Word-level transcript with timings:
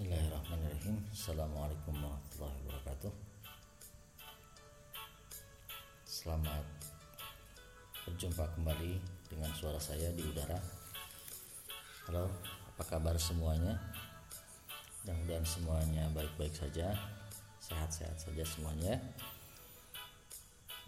Bismillahirrahmanirrahim. 0.00 0.96
Assalamualaikum 1.12 1.92
warahmatullahi 1.92 2.56
wabarakatuh. 2.64 3.12
Selamat 6.08 6.64
berjumpa 8.08 8.48
kembali 8.56 8.96
dengan 9.28 9.52
suara 9.52 9.76
saya 9.76 10.08
di 10.16 10.24
udara. 10.24 10.56
Halo, 12.08 12.32
apa 12.48 12.80
kabar 12.88 13.12
semuanya? 13.20 13.76
Mudah-mudahan 15.04 15.44
semuanya 15.44 16.08
baik-baik 16.16 16.56
saja 16.56 16.96
Sehat-sehat 17.60 18.16
saja 18.16 18.44
semuanya. 18.48 18.96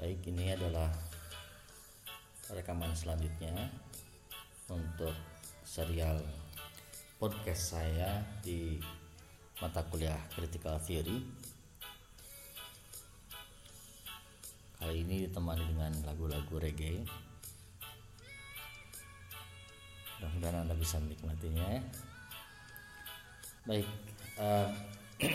Baik, 0.00 0.24
ini 0.24 0.56
adalah 0.56 0.88
rekaman 2.48 2.96
selanjutnya 2.96 3.76
Untuk 4.72 5.12
serial 5.68 6.16
podcast 7.20 7.76
saya 7.76 8.24
di 8.40 8.80
mata 9.60 9.84
kuliah 9.90 10.16
Critical 10.32 10.78
Theory. 10.80 11.20
Kali 14.78 14.96
ini 15.04 15.28
ditemani 15.28 15.64
dengan 15.68 15.92
lagu-lagu 16.08 16.54
reggae. 16.58 17.02
Mudah-mudahan 20.18 20.66
Anda 20.66 20.74
bisa 20.78 21.02
menikmatinya. 21.02 21.82
Baik, 23.62 23.86
uh, 24.38 24.70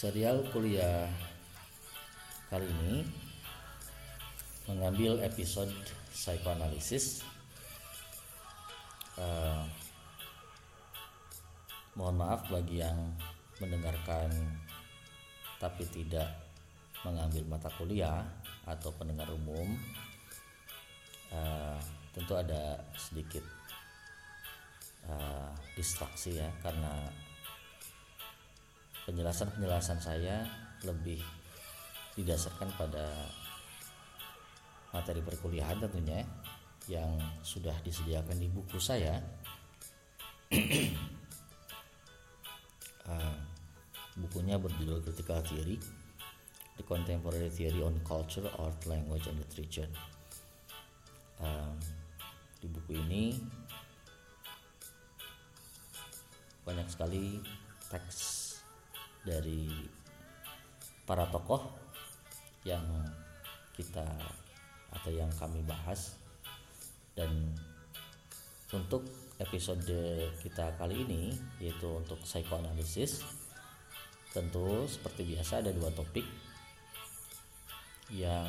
serial 0.00 0.44
kuliah 0.52 1.08
kali 2.48 2.68
ini 2.68 3.04
mengambil 4.64 5.20
episode 5.20 5.72
psikoanalisis 6.12 7.20
uh, 9.20 9.64
mohon 12.00 12.16
maaf 12.16 12.48
bagi 12.48 12.80
yang 12.80 12.96
mendengarkan 13.60 14.32
tapi 15.60 15.84
tidak 15.92 16.32
mengambil 17.04 17.44
mata 17.44 17.68
kuliah 17.76 18.24
atau 18.64 18.88
pendengar 18.96 19.28
umum. 19.28 19.68
Uh, 21.28 21.76
tentu 22.16 22.34
ada 22.34 22.80
sedikit 22.96 23.44
uh, 25.04 25.52
distraksi 25.76 26.40
ya 26.40 26.48
karena 26.64 27.06
penjelasan-penjelasan 29.04 30.00
saya 30.00 30.42
lebih 30.82 31.20
didasarkan 32.18 32.72
pada 32.80 33.06
materi 34.90 35.22
perkuliahan 35.22 35.78
tentunya 35.78 36.24
yang 36.90 37.14
sudah 37.46 37.76
disediakan 37.86 38.42
di 38.42 38.50
buku 38.50 38.82
saya 38.82 39.22
uh, 43.10 43.36
bukunya 44.14 44.54
berjudul 44.54 45.02
Critical 45.02 45.42
Theory 45.42 45.82
The 46.80 46.88
Contemporary 46.88 47.52
Theory 47.52 47.84
on 47.84 48.00
Culture, 48.08 48.48
Art, 48.56 48.88
Language, 48.88 49.28
and 49.28 49.36
Literature. 49.36 49.92
Uh, 51.36 51.76
di 52.56 52.64
buku 52.72 52.96
ini 52.96 53.36
banyak 56.64 56.88
sekali 56.88 57.36
teks 57.92 58.16
dari 59.28 59.68
para 61.04 61.28
tokoh 61.28 61.68
yang 62.64 62.84
kita 63.76 64.08
atau 64.96 65.12
yang 65.12 65.28
kami 65.36 65.60
bahas. 65.68 66.16
Dan 67.12 67.52
untuk 68.72 69.04
episode 69.40 69.88
kita 70.44 70.76
kali 70.76 71.08
ini 71.08 71.32
yaitu 71.58 71.88
untuk 71.88 72.20
psikoanalisis 72.20 73.24
tentu 74.30 74.86
seperti 74.86 75.34
biasa 75.34 75.64
ada 75.64 75.72
dua 75.74 75.90
topik 75.90 76.22
yang 78.12 78.46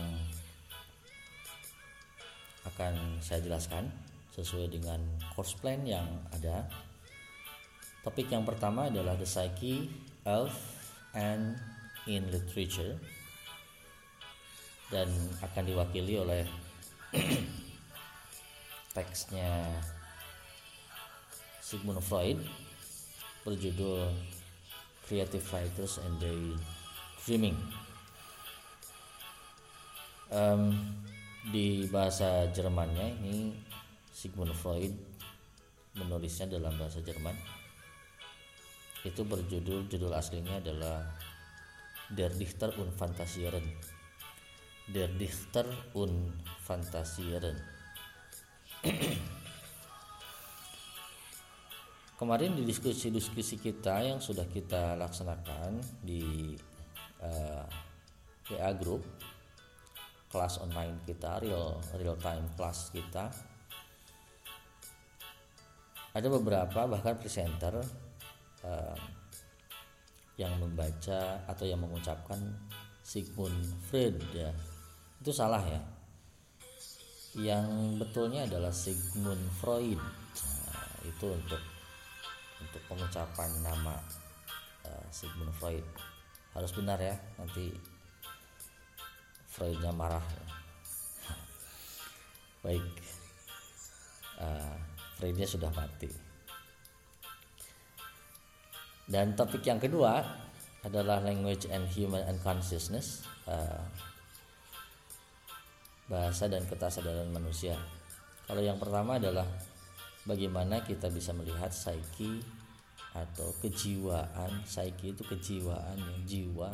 akan 2.66 3.18
saya 3.22 3.42
jelaskan 3.42 3.90
sesuai 4.34 4.72
dengan 4.72 5.02
course 5.34 5.58
plan 5.58 5.82
yang 5.84 6.08
ada. 6.32 6.66
Topik 8.02 8.34
yang 8.34 8.46
pertama 8.46 8.90
adalah 8.90 9.14
the 9.18 9.28
psyche 9.28 9.90
of 10.26 10.50
and 11.14 11.58
in 12.10 12.26
literature. 12.34 12.98
Dan 14.90 15.08
akan 15.40 15.64
diwakili 15.64 16.20
oleh 16.20 16.44
teksnya 18.98 19.72
Sigmund 21.72 22.04
Freud 22.04 22.36
berjudul 23.48 24.12
Creative 25.08 25.40
Writers 25.56 26.04
and 26.04 26.20
Their 26.20 26.60
Dreaming. 27.24 27.56
Um, 30.28 30.76
di 31.48 31.88
bahasa 31.88 32.52
Jermannya 32.52 33.16
ini 33.24 33.56
Sigmund 34.12 34.52
Freud 34.52 34.92
menulisnya 35.96 36.52
dalam 36.52 36.76
bahasa 36.76 37.00
Jerman. 37.00 37.40
Itu 39.08 39.24
berjudul 39.24 39.88
judul 39.88 40.12
aslinya 40.12 40.60
adalah 40.60 41.08
Der 42.12 42.36
Dichter 42.36 42.76
und 42.76 42.92
Fantasieren. 43.00 43.64
Der 44.92 45.08
Dichter 45.08 45.64
und 45.96 46.36
Fantasieren 46.68 47.56
Kemarin 52.22 52.54
di 52.54 52.70
diskusi-diskusi 52.70 53.58
kita 53.58 54.06
yang 54.06 54.22
sudah 54.22 54.46
kita 54.46 54.94
laksanakan 54.94 55.82
di 56.06 56.54
uh, 57.18 57.66
eh, 58.46 58.62
WA 58.62 58.72
group 58.78 59.02
kelas 60.30 60.62
online 60.62 61.02
kita 61.02 61.42
real 61.42 61.82
real 61.98 62.14
time 62.22 62.46
kelas 62.54 62.94
kita 62.94 63.26
ada 66.14 66.28
beberapa 66.30 66.86
bahkan 66.86 67.18
presenter 67.18 67.82
uh, 68.70 68.98
yang 70.38 70.54
membaca 70.62 71.42
atau 71.50 71.66
yang 71.66 71.82
mengucapkan 71.82 72.38
Sigmund 73.02 73.66
Freud 73.90 74.22
ya. 74.30 74.54
Itu 75.18 75.34
salah 75.34 75.66
ya. 75.66 75.82
Yang 77.34 77.98
betulnya 77.98 78.46
adalah 78.46 78.70
Sigmund 78.70 79.42
Freud. 79.58 79.98
Nah, 79.98 80.94
itu 81.02 81.26
untuk 81.26 81.71
pengucapan 82.92 83.48
nama 83.64 83.96
uh, 84.84 85.06
Sigmund 85.08 85.56
Freud. 85.56 85.88
Harus 86.52 86.76
benar 86.76 87.00
ya 87.00 87.16
nanti 87.40 87.72
Freudnya 89.48 89.96
marah. 89.96 90.24
Baik. 92.68 92.84
Uh, 94.36 94.76
Freudnya 95.16 95.48
sudah 95.48 95.72
mati. 95.72 96.12
Dan 99.08 99.36
topik 99.36 99.64
yang 99.64 99.80
kedua 99.80 100.24
adalah 100.88 101.20
language 101.20 101.68
and 101.68 101.84
human 101.92 102.24
unconsciousness 102.32 103.28
uh, 103.44 103.84
bahasa 106.08 106.48
dan 106.48 106.64
ketasadaran 106.68 107.28
manusia. 107.32 107.76
Kalau 108.48 108.64
yang 108.64 108.80
pertama 108.80 109.20
adalah 109.20 109.48
bagaimana 110.24 110.84
kita 110.84 111.12
bisa 111.12 111.36
melihat 111.36 111.72
psyche 111.72 112.61
atau 113.12 113.52
kejiwaan 113.60 114.64
psyche 114.64 115.12
itu 115.12 115.24
kejiwaan 115.28 116.00
yang 116.00 116.22
jiwa 116.24 116.70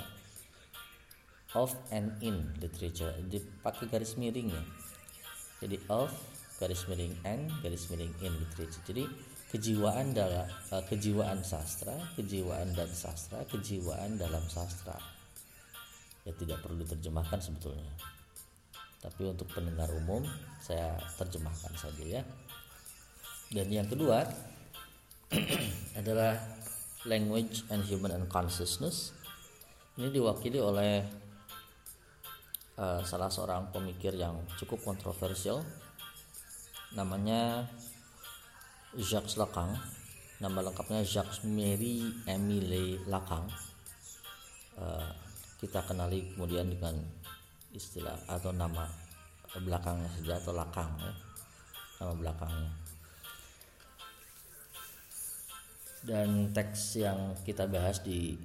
of 1.58 1.74
and 1.90 2.14
in 2.22 2.46
literature 2.62 3.10
dipakai 3.26 3.90
garis 3.90 4.14
miring 4.20 4.54
ya. 4.54 4.64
Jadi 5.66 5.82
of 5.90 6.14
garis 6.62 6.86
miring 6.86 7.18
and 7.26 7.50
garis 7.66 7.90
miring 7.90 8.14
in 8.22 8.34
literature 8.38 8.84
jadi 8.86 9.04
kejiwaan 9.50 10.14
dalam 10.14 10.46
uh, 10.70 10.84
kejiwaan 10.86 11.42
sastra 11.42 11.96
kejiwaan 12.14 12.70
dan 12.78 12.90
sastra 12.94 13.42
kejiwaan 13.50 14.22
dalam 14.22 14.44
sastra. 14.46 15.00
Ya 16.28 16.36
tidak 16.36 16.60
perlu 16.62 16.84
diterjemahkan 16.84 17.40
sebetulnya. 17.40 17.88
Tapi 19.00 19.24
untuk 19.24 19.48
pendengar 19.56 19.88
umum 19.96 20.28
saya 20.60 21.00
terjemahkan 21.16 21.72
saja 21.80 22.04
ya. 22.04 22.22
Dan 23.48 23.72
yang 23.72 23.88
kedua 23.88 24.28
adalah 26.00 26.40
language 27.04 27.64
and 27.72 27.84
human 27.84 28.12
unconsciousness 28.16 29.18
ini 29.98 30.14
diwakili 30.14 30.62
oleh 30.62 31.02
uh, 32.78 33.02
salah 33.02 33.34
seorang 33.34 33.74
pemikir 33.74 34.14
yang 34.14 34.38
cukup 34.62 34.78
kontroversial. 34.86 35.66
Namanya 36.94 37.66
Jacques 38.94 39.42
Lacan. 39.42 39.74
Nama 40.38 40.70
lengkapnya 40.70 41.02
Jacques 41.02 41.42
Marie 41.50 42.14
Emile 42.30 43.02
Lacan. 43.10 43.50
Uh, 44.78 45.10
kita 45.58 45.82
kenali 45.82 46.38
kemudian 46.38 46.70
dengan 46.70 46.94
istilah 47.74 48.22
atau 48.30 48.54
nama 48.54 48.86
belakangnya 49.58 50.14
saja 50.14 50.38
atau 50.38 50.54
lakang 50.54 50.94
ya. 51.02 51.10
Nama 51.98 52.14
belakangnya 52.14 52.87
dan 56.08 56.56
teks 56.56 57.04
yang 57.04 57.36
kita 57.44 57.68
bahas 57.68 58.00
di 58.00 58.40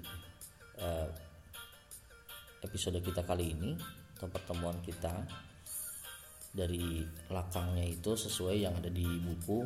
uh, 0.82 1.06
episode 2.66 2.98
kita 2.98 3.22
kali 3.22 3.54
ini 3.54 3.78
atau 4.18 4.26
pertemuan 4.26 4.74
kita 4.82 5.22
dari 6.50 7.06
lakangnya 7.30 7.86
itu 7.86 8.18
sesuai 8.18 8.66
yang 8.66 8.74
ada 8.74 8.90
di 8.90 9.06
buku. 9.06 9.62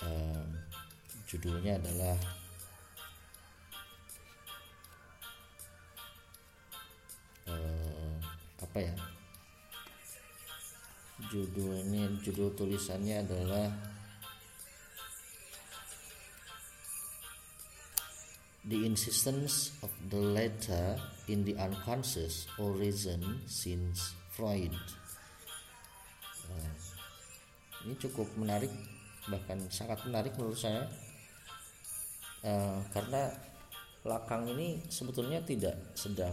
Uh, 0.00 0.46
judulnya 1.26 1.76
adalah 1.82 2.16
uh, 7.50 8.14
apa 8.62 8.78
ya? 8.78 8.94
Judulnya 11.26 12.06
judul 12.22 12.54
tulisannya 12.54 13.26
adalah 13.26 13.68
the 18.68 18.84
insistence 18.84 19.72
of 19.80 19.88
the 20.12 20.20
latter 20.20 21.00
in 21.28 21.44
the 21.48 21.56
unconscious 21.56 22.44
origin 22.60 23.40
since 23.48 24.12
Freud. 24.36 24.74
Nah, 26.50 26.72
ini 27.88 27.94
cukup 27.96 28.28
menarik, 28.36 28.72
bahkan 29.32 29.56
sangat 29.72 30.04
menarik 30.04 30.36
menurut 30.36 30.60
saya, 30.60 30.84
uh, 32.44 32.84
karena 32.92 33.32
Lakang 34.00 34.48
ini 34.48 34.80
sebetulnya 34.88 35.44
tidak 35.44 35.76
sedang 35.92 36.32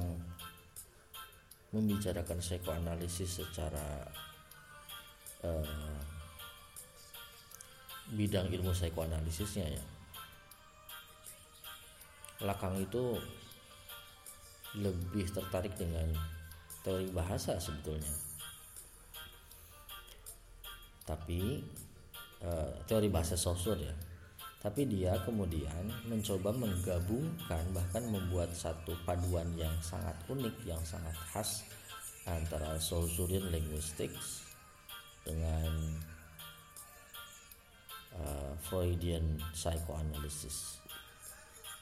membicarakan 1.76 2.40
psikoanalisis 2.40 3.44
secara 3.44 4.08
uh, 5.44 6.00
bidang 8.16 8.48
ilmu 8.48 8.72
psikoanalisisnya 8.72 9.68
ya 9.68 9.84
Lakang 12.44 12.78
itu 12.78 13.18
lebih 14.78 15.26
tertarik 15.34 15.74
dengan 15.74 16.06
teori 16.86 17.10
bahasa 17.10 17.58
sebetulnya. 17.58 18.14
Tapi 21.08 21.64
uh, 22.46 22.72
teori 22.86 23.10
bahasa 23.10 23.34
sosur 23.34 23.80
ya. 23.80 23.96
Tapi 24.58 24.84
dia 24.90 25.16
kemudian 25.24 25.90
mencoba 26.06 26.52
menggabungkan 26.52 27.64
bahkan 27.72 28.04
membuat 28.06 28.52
satu 28.52 28.94
paduan 29.06 29.48
yang 29.56 29.74
sangat 29.80 30.18
unik 30.28 30.56
yang 30.66 30.82
sangat 30.84 31.14
khas 31.32 31.64
antara 32.28 32.76
Saussurean 32.76 33.48
linguistics 33.48 34.44
dengan 35.24 35.72
uh, 38.20 38.52
Freudian 38.60 39.40
psychoanalysis 39.56 40.84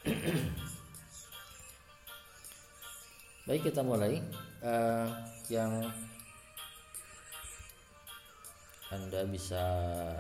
Baik 3.49 3.65
kita 3.65 3.81
mulai. 3.81 4.21
Uh, 4.61 5.09
yang 5.49 5.89
Anda 8.93 9.25
bisa 9.29 9.61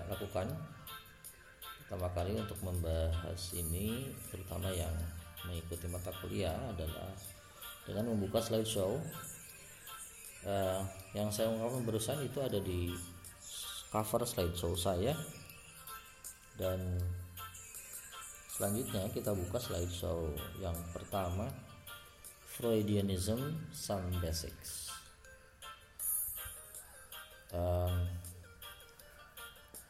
lakukan 0.09 0.49
pertama 1.85 2.09
kali 2.17 2.33
untuk 2.37 2.57
membahas 2.65 3.53
ini 3.53 4.09
terutama 4.33 4.73
yang 4.73 4.93
mengikuti 5.45 5.85
mata 5.85 6.09
kuliah 6.17 6.57
adalah 6.73 7.13
dengan 7.85 8.09
membuka 8.09 8.41
slideshow. 8.41 8.97
Uh, 10.45 10.85
yang 11.17 11.33
saya 11.33 11.49
ungkapkan 11.49 11.85
barusan 11.85 12.21
itu 12.25 12.41
ada 12.41 12.59
di 12.61 12.93
cover 13.93 14.25
slideshow 14.25 14.73
saya. 14.73 15.13
Dan 16.55 16.79
Selanjutnya 18.55 19.03
kita 19.11 19.35
buka 19.35 19.59
slideshow 19.59 20.31
yang 20.63 20.79
pertama 20.95 21.51
Freudianism 22.55 23.67
some 23.75 24.07
basics. 24.23 24.87
Um, 27.51 28.07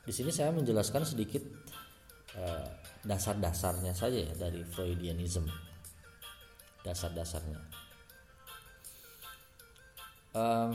di 0.02 0.10
sini 0.10 0.34
saya 0.34 0.50
menjelaskan 0.50 1.06
sedikit 1.06 1.46
uh, 2.34 2.66
dasar-dasarnya 3.06 3.94
saja 3.94 4.26
ya 4.26 4.34
dari 4.34 4.66
Freudianism. 4.66 5.46
Dasar-dasarnya. 6.82 7.62
Um, 10.34 10.74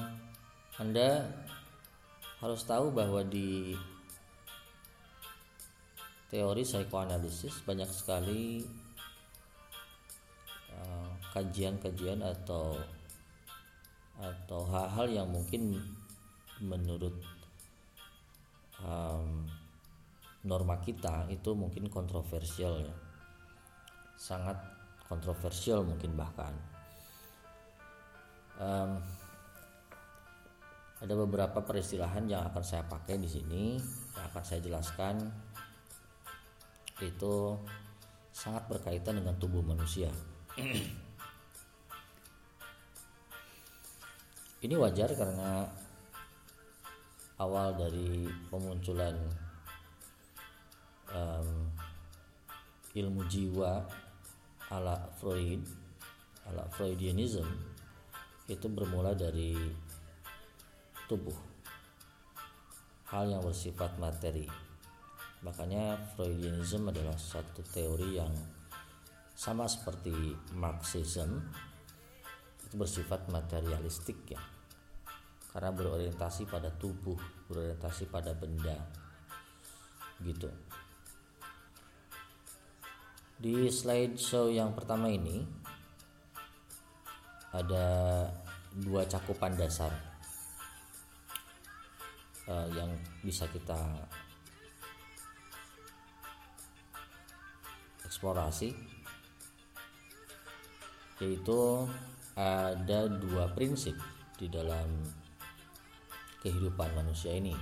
anda 0.79 1.27
harus 2.39 2.63
tahu 2.63 2.95
bahwa 2.95 3.27
di 3.27 3.75
teori 6.31 6.63
psikoanalisis 6.63 7.67
banyak 7.67 7.91
sekali 7.91 8.63
uh, 10.71 11.11
kajian-kajian 11.35 12.23
uh, 12.23 12.31
atau 12.31 12.79
atau 14.21 14.61
hal-hal 14.69 15.07
yang 15.11 15.29
mungkin 15.33 15.81
menurut 16.61 17.17
um, 18.85 19.49
norma 20.45 20.81
kita 20.81 21.29
itu 21.29 21.53
mungkin 21.53 21.89
kontroversial 21.89 22.81
ya. 22.81 22.95
Sangat 24.21 24.61
kontroversial 25.09 25.85
mungkin 25.85 26.13
bahkan. 26.17 26.53
Um, 28.61 29.01
ada 31.01 31.15
beberapa 31.17 31.65
peristilahan 31.65 32.29
yang 32.29 32.45
akan 32.53 32.61
saya 32.61 32.85
pakai 32.85 33.17
di 33.17 33.25
sini 33.25 33.81
yang 34.13 34.25
akan 34.29 34.45
saya 34.45 34.61
jelaskan 34.61 35.17
itu 37.03 37.57
sangat 38.31 38.69
berkaitan 38.69 39.21
dengan 39.21 39.37
tubuh 39.41 39.61
manusia. 39.65 40.09
Ini 44.61 44.77
wajar 44.77 45.09
karena 45.17 45.65
awal 47.41 47.73
dari 47.81 48.29
pemunculan 48.53 49.17
um, 51.09 51.73
ilmu 52.93 53.25
jiwa 53.25 53.81
ala 54.69 55.01
Freud, 55.17 55.65
ala 56.45 56.69
Freudianism 56.69 57.49
itu 58.53 58.67
bermula 58.69 59.17
dari 59.17 59.57
tubuh, 61.09 61.39
hal 63.09 63.33
yang 63.33 63.41
bersifat 63.41 63.97
materi 63.97 64.60
Makanya 65.41 65.97
Freudianism 66.17 66.93
adalah 66.93 67.17
satu 67.17 67.65
teori 67.65 68.21
yang 68.21 68.33
sama 69.33 69.65
seperti 69.65 70.13
Marxism 70.53 71.41
itu 72.61 72.77
bersifat 72.77 73.25
materialistik 73.33 74.37
ya. 74.37 74.41
Karena 75.51 75.73
berorientasi 75.73 76.45
pada 76.47 76.69
tubuh, 76.71 77.17
berorientasi 77.49 78.13
pada 78.13 78.37
benda. 78.37 78.77
Gitu. 80.21 80.47
Di 83.41 83.73
slide 83.73 84.21
show 84.21 84.53
yang 84.53 84.77
pertama 84.77 85.09
ini 85.09 85.41
ada 87.57 87.87
dua 88.77 89.09
cakupan 89.09 89.57
dasar 89.57 89.91
uh, 92.47 92.69
yang 92.71 92.93
bisa 93.25 93.49
kita 93.51 93.75
eksplorasi 98.11 98.75
yaitu 101.23 101.87
ada 102.35 103.07
dua 103.07 103.47
prinsip 103.55 103.95
di 104.35 104.51
dalam 104.51 104.89
kehidupan 106.43 106.91
manusia 106.97 107.37
ini. 107.37 107.55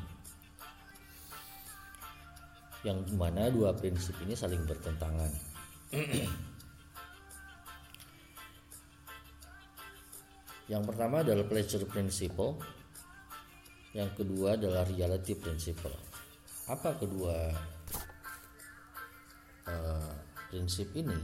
Yang 2.87 3.11
mana 3.19 3.51
dua 3.51 3.75
prinsip 3.75 4.15
ini 4.23 4.39
saling 4.39 4.63
bertentangan. 4.63 5.35
Yang 10.73 10.83
pertama 10.85 11.27
adalah 11.27 11.49
pleasure 11.49 11.89
principle 11.89 12.61
yang 13.97 14.13
kedua 14.13 14.53
adalah 14.55 14.85
reality 14.85 15.33
principle. 15.33 15.97
Apa 16.69 16.93
kedua? 17.01 17.49
Uh, 19.65 20.13
prinsip 20.49 20.89
ini 20.97 21.17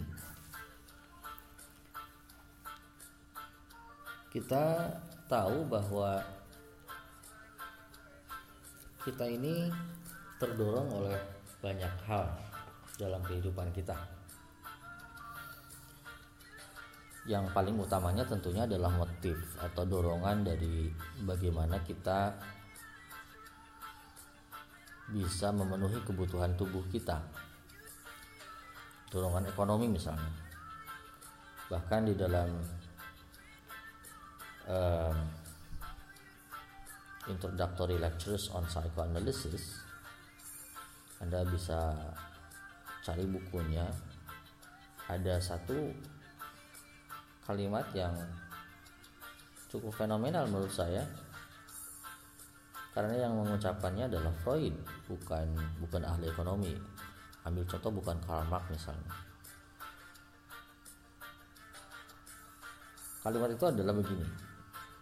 kita 4.28 4.90
tahu 5.30 5.64
bahwa 5.70 6.18
kita 9.00 9.24
ini 9.30 9.70
terdorong 10.42 10.90
oleh 10.90 11.16
banyak 11.62 11.94
hal 12.10 12.34
dalam 12.98 13.22
kehidupan 13.22 13.70
kita. 13.70 13.94
Yang 17.24 17.48
paling 17.56 17.78
utamanya 17.78 18.26
tentunya 18.26 18.68
adalah 18.68 18.92
motif 18.92 19.38
atau 19.56 19.86
dorongan 19.86 20.44
dari 20.44 20.92
bagaimana 21.24 21.80
kita 21.80 22.34
bisa 25.08 25.54
memenuhi 25.54 26.02
kebutuhan 26.04 26.52
tubuh 26.58 26.84
kita 26.90 27.22
dorongan 29.14 29.46
ekonomi 29.46 29.86
misalnya. 29.94 30.26
Bahkan 31.70 32.00
di 32.10 32.14
dalam 32.18 32.50
um, 34.66 35.16
introductory 37.30 37.96
lectures 38.02 38.50
on 38.50 38.66
psychoanalysis 38.66 39.78
Anda 41.22 41.46
bisa 41.46 41.94
cari 43.06 43.22
bukunya. 43.30 43.86
Ada 45.06 45.38
satu 45.38 45.94
kalimat 47.46 47.86
yang 47.94 48.18
cukup 49.70 49.94
fenomenal 49.94 50.48
menurut 50.50 50.72
saya 50.72 51.04
karena 52.94 53.26
yang 53.26 53.34
mengucapkannya 53.36 54.06
adalah 54.06 54.32
Freud 54.46 54.72
bukan 55.10 55.50
bukan 55.82 56.02
ahli 56.06 56.30
ekonomi 56.30 56.72
ambil 57.44 57.64
contoh 57.68 57.92
bukan 57.92 58.16
Karl 58.24 58.48
misalnya. 58.72 59.12
Kalimat 63.24 63.56
itu 63.56 63.64
adalah 63.64 63.96
begini. 63.96 64.28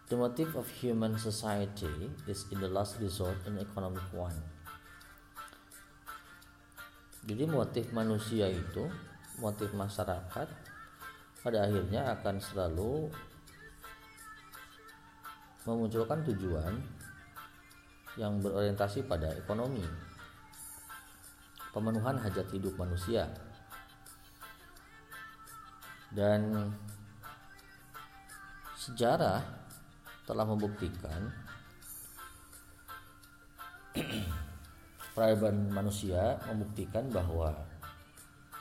The 0.06 0.14
motive 0.14 0.54
of 0.54 0.66
human 0.78 1.18
society 1.18 2.10
is 2.28 2.46
in 2.54 2.62
the 2.62 2.70
last 2.70 3.00
resort 3.02 3.34
an 3.48 3.58
economic 3.58 4.04
one. 4.14 4.36
Jadi 7.22 7.46
motif 7.46 7.90
manusia 7.94 8.50
itu 8.50 8.86
motif 9.38 9.70
masyarakat 9.74 10.48
pada 11.42 11.58
akhirnya 11.66 12.14
akan 12.18 12.38
selalu 12.38 13.10
memunculkan 15.66 16.26
tujuan 16.30 16.78
yang 18.18 18.42
berorientasi 18.42 19.06
pada 19.06 19.30
ekonomi 19.34 20.11
pemenuhan 21.72 22.20
hajat 22.20 22.46
hidup 22.52 22.76
manusia. 22.76 23.32
Dan 26.12 26.68
sejarah 28.76 29.40
telah 30.28 30.44
membuktikan 30.44 31.32
peradaban 35.16 35.72
manusia 35.72 36.36
membuktikan 36.48 37.08
bahwa 37.08 37.56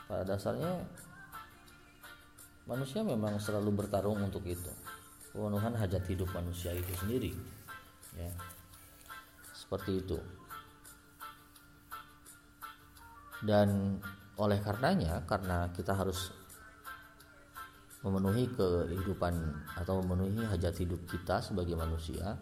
pada 0.08 0.36
dasarnya 0.36 0.84
manusia 2.68 3.04
memang 3.04 3.40
selalu 3.40 3.84
bertarung 3.84 4.20
untuk 4.20 4.44
itu 4.48 4.72
pemenuhan 5.32 5.76
hajat 5.76 6.04
hidup 6.08 6.28
manusia 6.36 6.76
itu 6.76 6.92
sendiri 7.00 7.32
ya. 8.16 8.32
Seperti 9.56 10.04
itu 10.04 10.20
dan 13.42 13.98
oleh 14.38 14.58
karenanya 14.62 15.22
karena 15.30 15.70
kita 15.74 15.94
harus 15.94 16.34
memenuhi 18.02 18.50
kehidupan 18.54 19.34
atau 19.78 20.02
memenuhi 20.02 20.42
hajat 20.50 20.74
hidup 20.82 21.06
kita 21.06 21.38
sebagai 21.38 21.78
manusia 21.78 22.38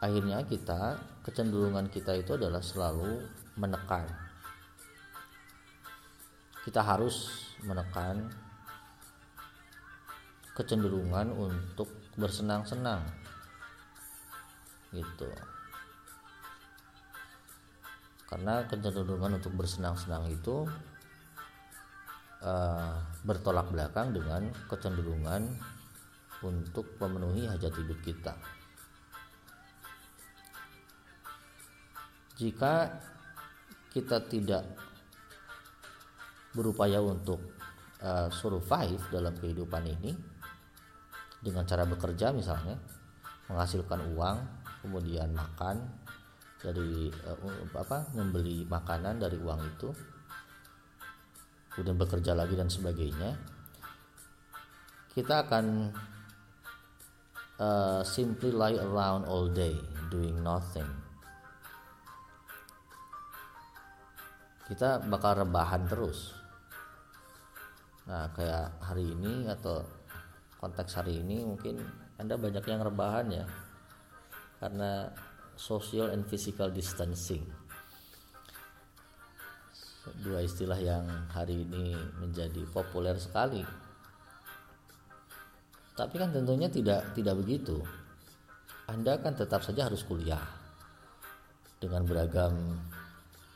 akhirnya 0.00 0.40
kita 0.48 0.96
kecenderungan 1.20 1.92
kita 1.92 2.16
itu 2.16 2.40
adalah 2.40 2.64
selalu 2.64 3.20
menekan. 3.60 4.08
Kita 6.64 6.80
harus 6.80 7.28
menekan 7.60 8.32
kecenderungan 10.56 11.32
untuk 11.32 11.88
bersenang-senang 12.16 13.00
gitu 14.92 15.28
karena 18.30 18.62
kecenderungan 18.70 19.42
untuk 19.42 19.58
bersenang-senang 19.58 20.30
itu 20.30 20.62
uh, 22.46 22.94
bertolak 23.26 23.66
belakang 23.74 24.14
dengan 24.14 24.54
kecenderungan 24.70 25.50
untuk 26.46 26.94
memenuhi 27.02 27.50
hajat 27.50 27.74
hidup 27.74 27.98
kita. 28.06 28.38
Jika 32.38 32.88
kita 33.90 34.22
tidak 34.30 34.64
berupaya 36.54 37.02
untuk 37.02 37.42
uh, 38.00 38.30
survive 38.30 39.02
dalam 39.10 39.34
kehidupan 39.36 39.84
ini 39.90 40.14
dengan 41.42 41.66
cara 41.66 41.82
bekerja 41.84 42.30
misalnya 42.30 42.78
menghasilkan 43.50 44.14
uang 44.14 44.38
kemudian 44.80 45.34
makan 45.34 45.99
dari 46.60 47.08
uh, 47.08 47.72
apa 47.76 48.12
membeli 48.12 48.68
makanan 48.68 49.16
dari 49.20 49.36
uang 49.40 49.60
itu 49.64 49.88
kemudian 51.72 51.96
bekerja 51.96 52.32
lagi 52.36 52.54
dan 52.54 52.68
sebagainya 52.68 53.30
kita 55.16 55.48
akan 55.48 55.90
uh, 57.56 58.04
simply 58.04 58.52
lie 58.52 58.76
around 58.76 59.24
all 59.24 59.48
day 59.48 59.74
doing 60.12 60.36
nothing 60.44 60.86
kita 64.68 65.02
bakal 65.08 65.34
rebahan 65.34 65.82
terus 65.88 66.40
Nah, 68.10 68.26
kayak 68.34 68.82
hari 68.82 69.06
ini 69.06 69.46
atau 69.46 69.86
konteks 70.58 70.98
hari 70.98 71.22
ini 71.22 71.46
mungkin 71.46 71.78
Anda 72.18 72.34
banyak 72.34 72.66
yang 72.66 72.82
rebahan 72.82 73.30
ya. 73.30 73.46
Karena 74.58 75.06
social 75.60 76.08
and 76.08 76.24
physical 76.24 76.72
distancing. 76.72 77.44
Dua 80.24 80.40
istilah 80.40 80.80
yang 80.80 81.04
hari 81.28 81.68
ini 81.68 81.92
menjadi 82.16 82.64
populer 82.72 83.20
sekali. 83.20 83.60
Tapi 85.92 86.14
kan 86.16 86.32
tentunya 86.32 86.72
tidak 86.72 87.12
tidak 87.12 87.36
begitu. 87.44 87.76
Anda 88.88 89.20
kan 89.20 89.36
tetap 89.36 89.60
saja 89.60 89.84
harus 89.84 90.00
kuliah 90.08 90.40
dengan 91.76 92.08
beragam 92.08 92.56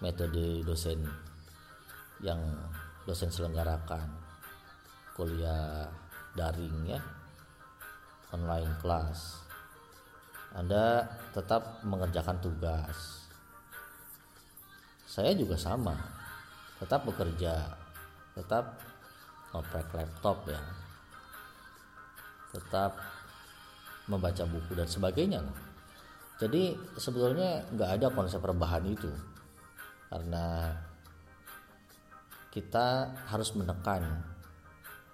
metode 0.04 0.61
dosen 0.61 1.00
yang 2.20 2.40
dosen 3.08 3.32
selenggarakan 3.32 4.04
kuliah 5.16 5.88
daring 6.32 6.88
ya 6.88 7.00
online 8.32 8.75
kelas 8.80 9.44
Anda 10.54 11.02
tetap 11.34 11.82
mengerjakan 11.82 12.38
tugas. 12.38 13.26
Saya 15.04 15.34
juga 15.34 15.58
sama. 15.58 15.99
Tetap 16.78 17.02
bekerja. 17.04 17.75
Tetap 18.38 18.78
ngoprek 19.50 19.90
laptop 19.90 20.46
ya. 20.46 20.62
Tetap 22.54 22.94
membaca 24.06 24.44
buku 24.46 24.78
dan 24.78 24.87
sebagainya 24.87 25.42
jadi 26.34 26.75
sebetulnya 26.99 27.62
nggak 27.70 27.90
ada 28.00 28.06
konsep 28.11 28.42
rebahan 28.42 28.82
itu. 28.90 29.11
Karena 30.11 30.75
kita 32.50 33.11
harus 33.30 33.54
menekan 33.54 34.02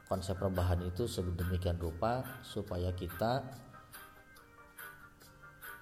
konsep 0.08 0.36
rebahan 0.40 0.80
itu 0.84 1.04
sedemikian 1.04 1.76
rupa 1.76 2.24
supaya 2.42 2.92
kita 2.96 3.44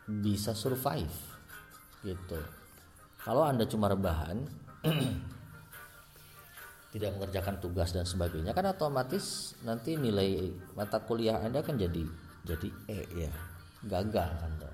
bisa 0.08 0.56
survive 0.56 1.12
gitu. 2.00 2.40
Kalau 3.20 3.44
anda 3.44 3.68
cuma 3.68 3.92
rebahan 3.92 4.40
tidak 6.96 7.12
mengerjakan 7.20 7.60
tugas 7.60 7.92
dan 7.92 8.08
sebagainya 8.08 8.56
kan 8.56 8.64
otomatis 8.72 9.52
nanti 9.60 10.00
nilai 10.00 10.48
mata 10.72 11.04
kuliah 11.04 11.36
anda 11.44 11.60
kan 11.60 11.76
jadi 11.76 12.00
jadi 12.48 12.68
E 12.88 13.28
ya 13.28 13.32
gagal 13.84 14.32
anda 14.40 14.72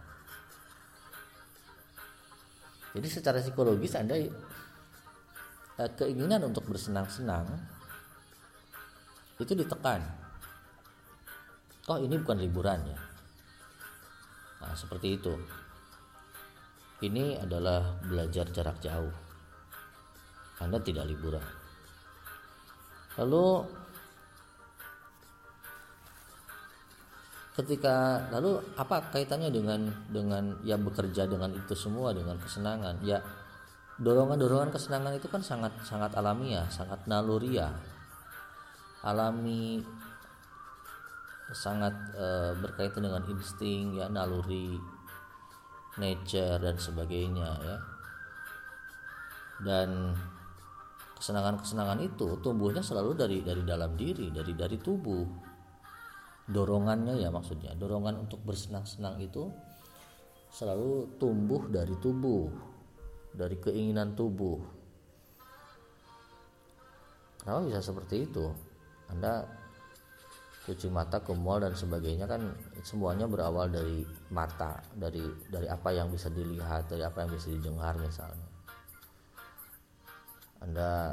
jadi 2.94 3.08
secara 3.10 3.42
psikologis 3.42 3.98
anda 3.98 4.14
eh, 4.14 4.30
keinginan 5.98 6.46
untuk 6.46 6.70
bersenang-senang 6.70 7.50
itu 9.34 9.50
ditekan. 9.50 9.98
Oh 11.90 11.98
ini 11.98 12.14
bukan 12.16 12.38
liburan 12.38 12.80
ya 12.86 13.13
nah 14.64 14.72
seperti 14.72 15.20
itu. 15.20 15.36
Ini 17.04 17.44
adalah 17.44 18.00
belajar 18.00 18.48
jarak 18.48 18.80
jauh. 18.80 19.12
Anda 20.56 20.80
tidak 20.80 21.04
liburan. 21.04 21.44
Lalu 23.20 23.46
ketika 27.54 28.26
lalu 28.32 28.58
apa 28.74 29.12
kaitannya 29.12 29.52
dengan 29.52 29.86
dengan 30.08 30.58
yang 30.64 30.80
bekerja 30.80 31.28
dengan 31.28 31.52
itu 31.52 31.76
semua 31.76 32.16
dengan 32.16 32.40
kesenangan? 32.40 33.04
Ya 33.04 33.20
dorongan-dorongan 34.00 34.72
kesenangan 34.72 35.14
itu 35.14 35.28
kan 35.28 35.44
sangat 35.44 35.76
sangat 35.84 36.16
alamiah 36.16 36.64
sangat 36.72 37.04
naluriah. 37.04 37.70
Alami 39.04 39.84
sangat 41.54 41.94
e, 42.12 42.26
berkaitan 42.58 43.06
dengan 43.06 43.22
insting 43.30 43.94
ya 43.94 44.10
naluri 44.10 44.76
nature 45.96 46.58
dan 46.58 46.76
sebagainya 46.76 47.50
ya. 47.62 47.76
Dan 49.62 50.12
kesenangan-kesenangan 51.14 52.02
itu 52.02 52.42
tumbuhnya 52.42 52.82
selalu 52.82 53.14
dari 53.14 53.38
dari 53.40 53.62
dalam 53.62 53.94
diri 53.94 54.34
dari 54.34 54.52
dari 54.52 54.76
tubuh. 54.76 55.24
Dorongannya 56.44 57.16
ya 57.22 57.32
maksudnya 57.32 57.72
dorongan 57.72 58.28
untuk 58.28 58.44
bersenang-senang 58.44 59.16
itu 59.22 59.48
selalu 60.52 61.16
tumbuh 61.16 61.64
dari 61.72 61.96
tubuh 62.02 62.74
dari 63.34 63.58
keinginan 63.58 64.14
tubuh. 64.14 64.62
Kenapa 67.42 67.60
bisa 67.66 67.82
seperti 67.82 68.24
itu? 68.24 68.46
Anda 69.10 69.63
cuci 70.64 70.88
mata 70.88 71.20
ke 71.20 71.36
mall 71.36 71.60
dan 71.60 71.76
sebagainya 71.76 72.24
kan 72.24 72.40
semuanya 72.80 73.28
berawal 73.28 73.68
dari 73.68 74.00
mata 74.32 74.80
dari 74.96 75.20
dari 75.52 75.68
apa 75.68 75.92
yang 75.92 76.08
bisa 76.08 76.32
dilihat 76.32 76.88
dari 76.88 77.04
apa 77.04 77.20
yang 77.20 77.30
bisa 77.36 77.52
didengar 77.52 77.92
misalnya. 78.00 78.48
Anda 80.64 81.12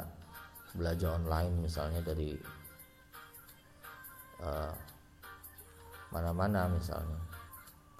belajar 0.72 1.20
online 1.20 1.68
misalnya 1.68 2.00
dari 2.00 2.32
uh, 4.40 4.72
mana-mana 6.08 6.72
misalnya. 6.72 7.20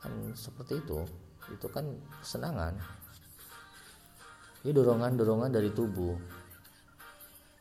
Kan 0.00 0.32
seperti 0.32 0.80
itu 0.80 1.04
itu 1.52 1.68
kan 1.68 1.84
kesenangan. 2.24 2.80
Ini 4.64 4.72
dorongan-dorongan 4.72 5.52
dari 5.52 5.68
tubuh 5.68 6.16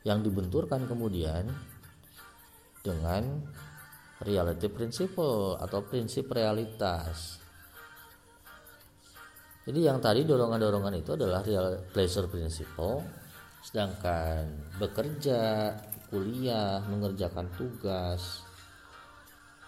yang 0.08 0.24
dibenturkan 0.24 0.88
kemudian 0.88 1.50
dengan 2.82 3.44
reality 4.22 4.70
principle 4.70 5.58
atau 5.58 5.82
prinsip 5.86 6.30
realitas. 6.30 7.42
Jadi 9.66 9.80
yang 9.86 10.02
tadi 10.02 10.26
dorongan-dorongan 10.26 10.96
itu 10.98 11.14
adalah 11.14 11.46
real 11.46 11.86
pleasure 11.94 12.26
principle, 12.26 13.06
sedangkan 13.62 14.74
bekerja, 14.82 15.74
kuliah, 16.10 16.82
mengerjakan 16.90 17.50
tugas 17.54 18.42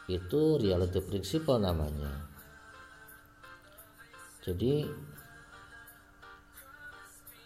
itu 0.09 0.59
reality 0.59 0.99
principle 0.99 1.61
namanya. 1.61 2.11
Jadi 4.43 4.83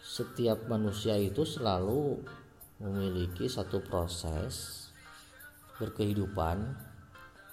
setiap 0.02 0.66
manusia 0.66 1.14
itu 1.14 1.46
selalu 1.46 2.18
memiliki 2.82 3.46
satu 3.46 3.78
proses 3.86 4.88
berkehidupan 5.78 6.87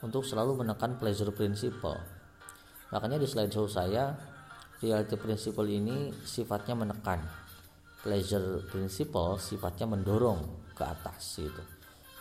untuk 0.05 0.21
selalu 0.21 0.62
menekan 0.62 1.01
pleasure 1.01 1.33
principle. 1.33 1.97
Makanya 2.93 3.17
di 3.17 3.25
slide 3.25 3.50
show 3.50 3.65
saya 3.65 4.13
reality 4.77 5.17
principle 5.17 5.65
ini 5.65 6.13
sifatnya 6.21 6.77
menekan. 6.77 7.25
Pleasure 8.05 8.62
principle 8.69 9.41
sifatnya 9.41 9.89
mendorong 9.89 10.69
ke 10.77 10.85
atas 10.85 11.41
gitu. 11.41 11.63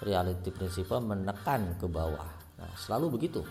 Reality 0.01 0.49
principle 0.49 1.05
menekan 1.05 1.77
ke 1.77 1.85
bawah. 1.85 2.57
Nah, 2.57 2.73
selalu 2.73 3.21
begitu. 3.21 3.45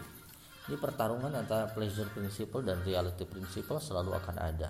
Ini 0.65 0.81
pertarungan 0.81 1.29
antara 1.29 1.69
pleasure 1.69 2.09
principle 2.09 2.65
dan 2.65 2.81
reality 2.81 3.29
principle 3.29 3.77
selalu 3.77 4.17
akan 4.17 4.35
ada. 4.41 4.69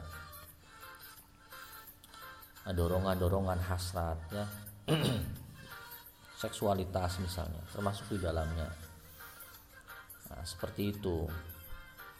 Nah, 2.68 2.74
dorongan-dorongan 2.76 3.60
hasrat 3.64 4.20
ya. 4.28 4.46
seksualitas 6.44 7.24
misalnya 7.24 7.64
termasuk 7.72 8.12
di 8.12 8.20
dalamnya 8.20 8.68
seperti 10.46 10.94
itu. 10.96 11.26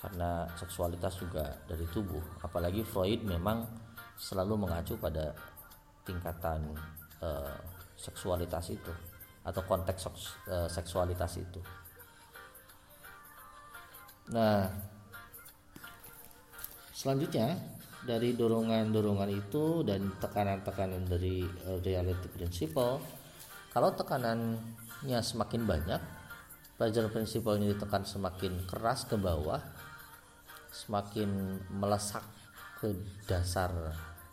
Karena 0.04 0.44
seksualitas 0.60 1.16
juga 1.16 1.48
dari 1.64 1.88
tubuh, 1.88 2.20
apalagi 2.44 2.84
Freud 2.84 3.24
memang 3.24 3.64
selalu 4.20 4.68
mengacu 4.68 5.00
pada 5.00 5.32
tingkatan 6.04 6.76
uh, 7.24 7.56
seksualitas 7.96 8.68
itu 8.76 8.92
atau 9.48 9.64
konteks 9.64 10.02
uh, 10.52 10.68
seksualitas 10.68 11.40
itu. 11.40 11.64
Nah, 14.36 14.68
selanjutnya 16.92 17.56
dari 18.04 18.36
dorongan-dorongan 18.36 19.32
itu 19.32 19.88
dan 19.88 20.12
tekanan-tekanan 20.20 21.08
dari 21.08 21.48
uh, 21.68 21.80
reality 21.80 22.28
principle, 22.28 23.00
kalau 23.72 23.96
tekanannya 23.96 25.20
semakin 25.24 25.64
banyak, 25.64 26.02
pelajaran 26.78 27.14
prinsipalnya 27.14 27.74
ditekan 27.74 28.04
semakin 28.04 28.66
keras 28.66 29.06
ke 29.06 29.16
bawah 29.16 29.62
semakin 30.74 31.62
melesak 31.70 32.26
ke 32.82 32.90
dasar 33.30 33.70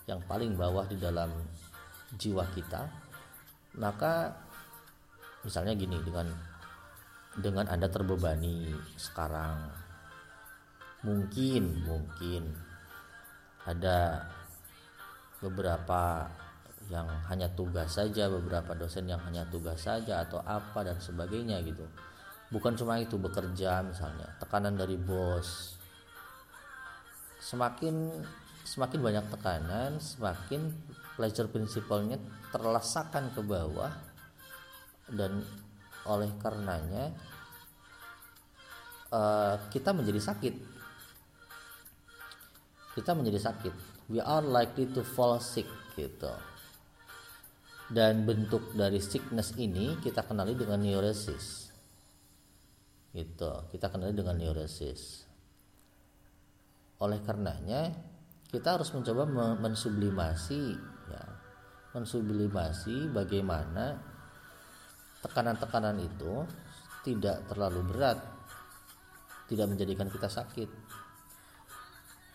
yang 0.09 0.19
paling 0.25 0.57
bawah 0.57 0.89
di 0.89 0.97
dalam 0.97 1.29
jiwa 2.17 2.49
kita. 2.57 2.89
Maka 3.77 4.33
misalnya 5.45 5.77
gini 5.77 6.01
dengan 6.01 6.27
dengan 7.39 7.69
anda 7.71 7.87
terbebani 7.87 8.75
sekarang 8.99 9.71
mungkin 11.07 11.87
mungkin 11.87 12.51
ada 13.63 14.27
beberapa 15.39 16.27
yang 16.91 17.07
hanya 17.31 17.47
tugas 17.55 17.95
saja 17.95 18.27
beberapa 18.27 18.75
dosen 18.75 19.07
yang 19.07 19.23
hanya 19.23 19.47
tugas 19.47 19.87
saja 19.87 20.27
atau 20.27 20.43
apa 20.43 20.83
dan 20.83 20.99
sebagainya 20.99 21.63
gitu 21.63 21.87
bukan 22.51 22.75
cuma 22.75 22.99
itu 22.99 23.15
bekerja 23.15 23.81
misalnya 23.87 24.35
tekanan 24.43 24.75
dari 24.75 24.99
bos. 24.99 25.79
Semakin 27.39 28.11
semakin 28.67 29.01
banyak 29.01 29.27
tekanan 29.33 29.97
semakin 30.03 30.71
pleasure 31.15 31.49
principle-nya 31.49 32.19
terlesakan 32.51 33.31
ke 33.33 33.41
bawah. 33.41 33.91
Dan 35.11 35.43
oleh 36.07 36.31
karenanya 36.39 37.11
uh, 39.11 39.57
kita 39.71 39.91
menjadi 39.95 40.23
sakit. 40.23 40.55
Kita 42.95 43.15
menjadi 43.15 43.39
sakit. 43.43 43.75
We 44.11 44.19
are 44.19 44.43
likely 44.43 44.91
to 44.91 45.07
fall 45.07 45.39
sick 45.39 45.67
gitu. 45.95 46.31
Dan 47.91 48.23
bentuk 48.23 48.71
dari 48.75 49.03
sickness 49.03 49.55
ini 49.59 49.99
kita 49.99 50.23
kenali 50.23 50.55
dengan 50.55 50.79
neurosis 50.79 51.70
itu 53.11 53.51
kita 53.75 53.91
kenali 53.91 54.15
dengan 54.15 54.39
neurosis. 54.39 55.27
Oleh 57.03 57.19
karenanya 57.25 57.91
kita 58.51 58.79
harus 58.79 58.91
mencoba 58.95 59.27
mensublimasi 59.59 60.63
ya. 61.11 61.25
Mensublimasi 61.91 63.11
bagaimana 63.11 63.99
tekanan-tekanan 65.27 65.99
itu 65.99 66.47
tidak 67.03 67.51
terlalu 67.51 67.83
berat 67.91 68.19
tidak 69.51 69.67
menjadikan 69.67 70.07
kita 70.07 70.31
sakit. 70.31 70.71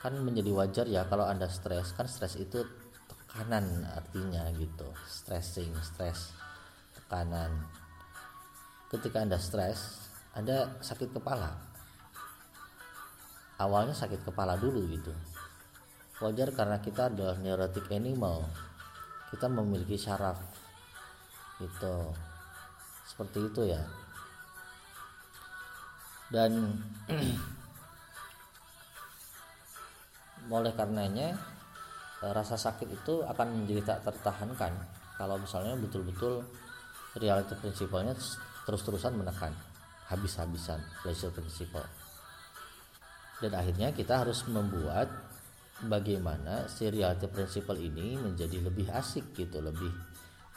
Kan 0.04 0.20
menjadi 0.20 0.52
wajar 0.52 0.86
ya 0.92 1.08
kalau 1.08 1.24
anda 1.24 1.48
stres 1.48 1.96
kan 1.96 2.12
stres 2.12 2.36
itu 2.36 2.60
tekanan 3.08 3.88
artinya 3.88 4.52
gitu. 4.60 4.92
Stressing 5.08 5.72
stress 5.80 6.36
tekanan. 7.00 7.64
Ketika 8.92 9.24
anda 9.24 9.40
stres 9.40 10.05
anda 10.36 10.68
sakit 10.84 11.16
kepala. 11.16 11.48
Awalnya 13.56 13.96
sakit 13.96 14.28
kepala 14.28 14.60
dulu 14.60 14.84
gitu. 14.92 15.16
Wajar 16.20 16.52
karena 16.52 16.76
kita 16.84 17.08
adalah 17.08 17.40
neurotic 17.40 17.88
animal. 17.96 18.44
Kita 19.32 19.48
memiliki 19.48 19.96
syaraf 19.96 20.36
gitu. 21.64 22.12
Seperti 23.08 23.48
itu 23.48 23.62
ya. 23.64 23.80
Dan 26.28 26.84
oleh 30.52 30.76
karenanya 30.76 31.32
eh, 32.28 32.32
rasa 32.36 32.60
sakit 32.60 32.92
itu 32.92 33.24
akan 33.24 33.64
menjadi 33.64 33.96
tak 33.96 34.12
tertahankan 34.12 34.76
kalau 35.16 35.40
misalnya 35.40 35.80
betul-betul 35.80 36.44
reality 37.18 37.56
prinsipalnya 37.58 38.14
terus-terusan 38.68 39.18
menekan 39.18 39.56
habis-habisan 40.10 40.82
pleasure 41.02 41.34
principle. 41.34 41.86
Dan 43.42 43.52
akhirnya 43.52 43.92
kita 43.92 44.24
harus 44.24 44.48
membuat 44.48 45.12
bagaimana 45.84 46.72
si 46.72 46.88
principle 47.28 47.76
ini 47.76 48.16
menjadi 48.16 48.64
lebih 48.64 48.88
asik 48.96 49.36
gitu 49.36 49.60
lebih 49.60 49.92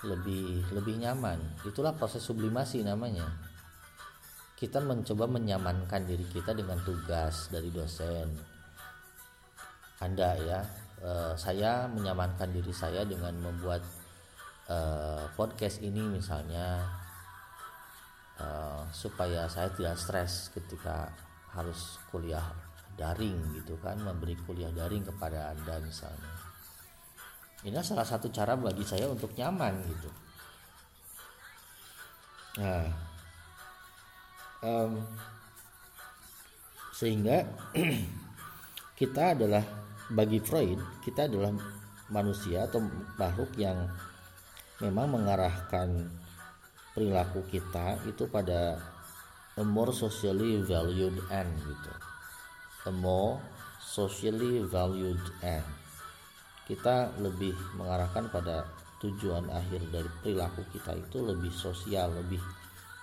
lebih 0.06 0.62
lebih 0.70 0.94
nyaman. 1.02 1.42
Itulah 1.66 1.90
proses 1.96 2.22
sublimasi 2.22 2.86
namanya. 2.86 3.26
Kita 4.54 4.78
mencoba 4.82 5.26
menyamankan 5.26 6.06
diri 6.06 6.26
kita 6.30 6.54
dengan 6.54 6.78
tugas 6.82 7.50
dari 7.50 7.70
dosen. 7.70 8.30
Anda 9.98 10.38
ya 10.38 10.60
eh, 11.02 11.34
saya 11.34 11.90
menyamankan 11.90 12.54
diri 12.54 12.70
saya 12.70 13.02
dengan 13.02 13.34
membuat 13.42 13.82
eh, 14.70 15.26
podcast 15.34 15.82
ini 15.82 16.06
misalnya 16.06 16.86
uh, 18.40 18.82
supaya 18.90 19.46
saya 19.50 19.70
tidak 19.74 19.98
stres 19.98 20.50
ketika 20.54 21.10
harus 21.54 21.98
kuliah 22.10 22.44
daring 22.98 23.38
gitu 23.54 23.78
kan 23.78 23.98
memberi 24.02 24.34
kuliah 24.42 24.70
daring 24.74 25.06
kepada 25.06 25.54
anda 25.54 25.78
misalnya. 25.78 26.32
Ini 27.62 27.74
salah 27.82 28.06
satu 28.06 28.30
cara 28.30 28.54
bagi 28.54 28.86
saya 28.86 29.10
untuk 29.10 29.34
nyaman 29.34 29.74
gitu. 29.86 30.10
Nah 32.58 33.08
um, 34.62 34.92
sehingga 36.94 37.46
kita 38.98 39.38
adalah 39.38 39.62
bagi 40.10 40.42
Freud 40.42 40.80
kita 41.04 41.30
adalah 41.30 41.54
manusia 42.08 42.64
atau 42.64 42.80
makhluk 43.20 43.52
yang 43.60 43.86
memang 44.80 45.14
mengarahkan 45.14 46.08
perilaku 46.98 47.46
kita 47.46 48.02
itu 48.10 48.26
pada 48.26 48.74
a 49.54 49.62
more 49.62 49.94
socially 49.94 50.58
valued 50.66 51.14
end 51.30 51.54
gitu. 51.62 51.92
A 52.90 52.90
more 52.90 53.38
socially 53.78 54.66
valued 54.66 55.22
end. 55.46 55.62
Kita 56.66 57.14
lebih 57.22 57.54
mengarahkan 57.78 58.26
pada 58.34 58.66
tujuan 58.98 59.46
akhir 59.46 59.94
dari 59.94 60.10
perilaku 60.18 60.66
kita 60.74 60.98
itu 60.98 61.22
lebih 61.22 61.54
sosial 61.54 62.18
lebih 62.18 62.42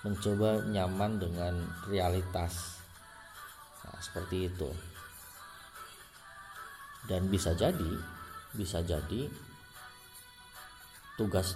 mencoba 0.03 0.67
nyaman 0.67 1.15
dengan 1.15 1.55
realitas. 1.87 2.83
Nah, 3.87 3.95
seperti 4.03 4.51
itu. 4.51 4.67
Dan 7.07 7.31
bisa 7.31 7.55
jadi 7.55 7.95
bisa 8.51 8.83
jadi 8.83 9.31
tugas 11.15 11.55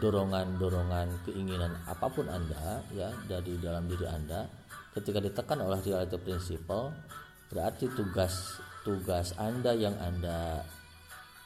dorongan-dorongan 0.00 1.28
keinginan 1.28 1.76
apa 1.84 2.08
pun 2.08 2.24
anda 2.32 2.80
ya 2.96 3.12
dari 3.28 3.60
dalam 3.60 3.84
diri 3.84 4.08
anda 4.08 4.48
ketika 4.96 5.20
ditekan 5.20 5.60
oleh 5.60 5.78
reality 5.84 6.16
principle 6.16 6.96
berarti 7.52 7.92
tugas 7.92 8.56
tugas 8.82 9.36
anda 9.36 9.76
yang 9.76 9.94
anda 10.00 10.64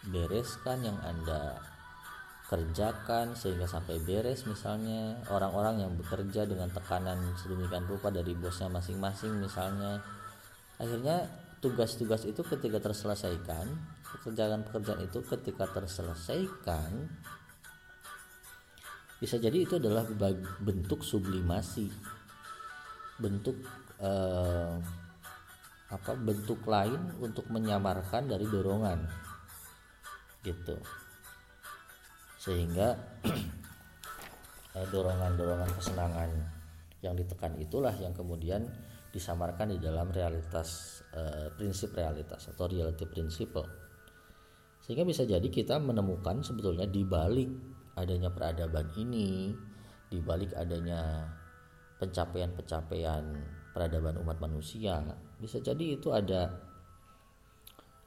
bereskan 0.07 0.85
yang 0.85 0.99
anda 1.03 1.59
kerjakan 2.45 3.33
sehingga 3.33 3.65
sampai 3.65 3.99
beres 4.05 4.45
misalnya 4.45 5.17
orang-orang 5.33 5.81
yang 5.81 5.93
bekerja 5.97 6.45
dengan 6.45 6.69
tekanan 6.69 7.19
sedemikian 7.41 7.89
rupa 7.89 8.13
dari 8.13 8.37
bosnya 8.37 8.69
masing-masing 8.69 9.41
misalnya. 9.41 10.05
Akhirnya 10.77 11.25
tugas-tugas 11.65 12.29
itu 12.29 12.45
ketika 12.45 12.79
terselesaikan 12.85 13.65
pekerjaan-pekerjaan 14.05 15.01
itu 15.09 15.25
ketika 15.25 15.65
terselesaikan 15.73 17.09
bisa 19.25 19.41
jadi 19.41 19.57
itu 19.65 19.81
adalah 19.81 20.05
bentuk 20.61 21.01
sublimasi. 21.01 21.89
Bentuk 23.17 23.57
eh, 23.97 24.77
apa 25.89 26.13
bentuk 26.13 26.61
lain 26.69 27.17
untuk 27.25 27.49
menyamarkan 27.49 28.29
dari 28.29 28.45
dorongan. 28.45 29.01
Gitu. 30.45 30.77
Sehingga 32.37 32.93
eh, 34.77 34.87
dorongan-dorongan 34.93 35.73
kesenangan 35.73 36.31
yang 37.01 37.17
ditekan 37.17 37.57
itulah 37.57 37.97
yang 37.97 38.13
kemudian 38.13 38.69
disamarkan 39.09 39.73
di 39.73 39.81
dalam 39.81 40.13
realitas 40.13 41.01
eh, 41.17 41.49
prinsip 41.57 41.97
realitas 41.97 42.53
atau 42.53 42.69
reality 42.69 43.09
principle. 43.09 43.65
Sehingga 44.85 45.09
bisa 45.09 45.25
jadi 45.25 45.49
kita 45.49 45.81
menemukan 45.81 46.45
sebetulnya 46.45 46.85
di 46.85 47.09
balik 47.09 47.74
adanya 47.95 48.31
peradaban 48.31 48.91
ini 48.99 49.55
di 50.11 50.19
balik 50.23 50.55
adanya 50.55 51.27
pencapaian-pencapaian 51.99 53.25
peradaban 53.75 54.19
umat 54.23 54.39
manusia 54.39 55.03
bisa 55.39 55.59
jadi 55.59 55.99
itu 55.99 56.15
ada 56.15 56.51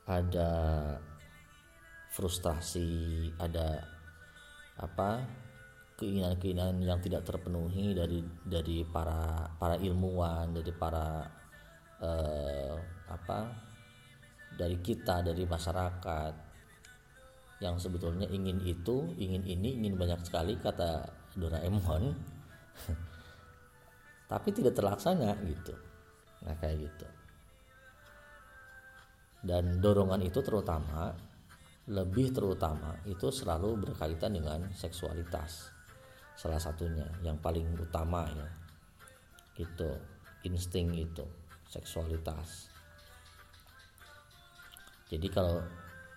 ada 0.07 0.49
frustrasi 2.11 3.27
ada 3.35 3.83
apa 4.79 5.27
keinginan-keinginan 5.97 6.77
yang 6.79 7.01
tidak 7.01 7.25
terpenuhi 7.25 7.97
dari 7.97 8.21
dari 8.45 8.85
para 8.85 9.49
para 9.57 9.75
ilmuwan 9.81 10.53
dari 10.53 10.71
para 10.71 11.25
eh, 11.99 12.75
apa 13.09 13.39
dari 14.55 14.77
kita 14.79 15.25
dari 15.25 15.43
masyarakat 15.43 16.46
yang 17.57 17.81
sebetulnya 17.81 18.29
ingin 18.29 18.61
itu 18.61 19.09
ingin 19.17 19.41
ini 19.41 19.81
ingin 19.81 19.97
banyak 19.97 20.21
sekali 20.25 20.57
kata 20.61 21.09
Doraemon. 21.33 22.13
Tapi 24.31 24.49
tidak 24.51 24.75
terlaksana 24.77 25.39
gitu. 25.47 25.73
Nah 26.45 26.55
kayak 26.59 26.77
gitu. 26.85 27.07
Dan 29.37 29.79
dorongan 29.79 30.19
itu 30.25 30.43
terutama 30.43 31.15
lebih 31.87 32.35
terutama 32.35 32.99
itu 33.07 33.31
selalu 33.31 33.87
berkaitan 33.87 34.35
dengan 34.35 34.67
seksualitas. 34.75 35.71
Salah 36.35 36.59
satunya 36.59 37.07
yang 37.23 37.39
paling 37.39 37.71
utama 37.79 38.27
ya. 38.27 38.49
Gitu 39.55 39.89
insting 40.43 40.91
itu 40.93 41.23
seksualitas. 41.71 42.67
Jadi 45.07 45.27
kalau 45.31 45.63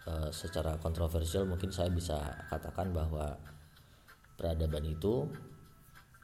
e, 0.07 0.13
secara 0.33 0.77
kontroversial 0.81 1.45
mungkin 1.45 1.69
saya 1.73 1.93
bisa 1.93 2.17
katakan 2.49 2.93
bahwa 2.95 3.37
peradaban 4.39 4.85
itu 4.89 5.29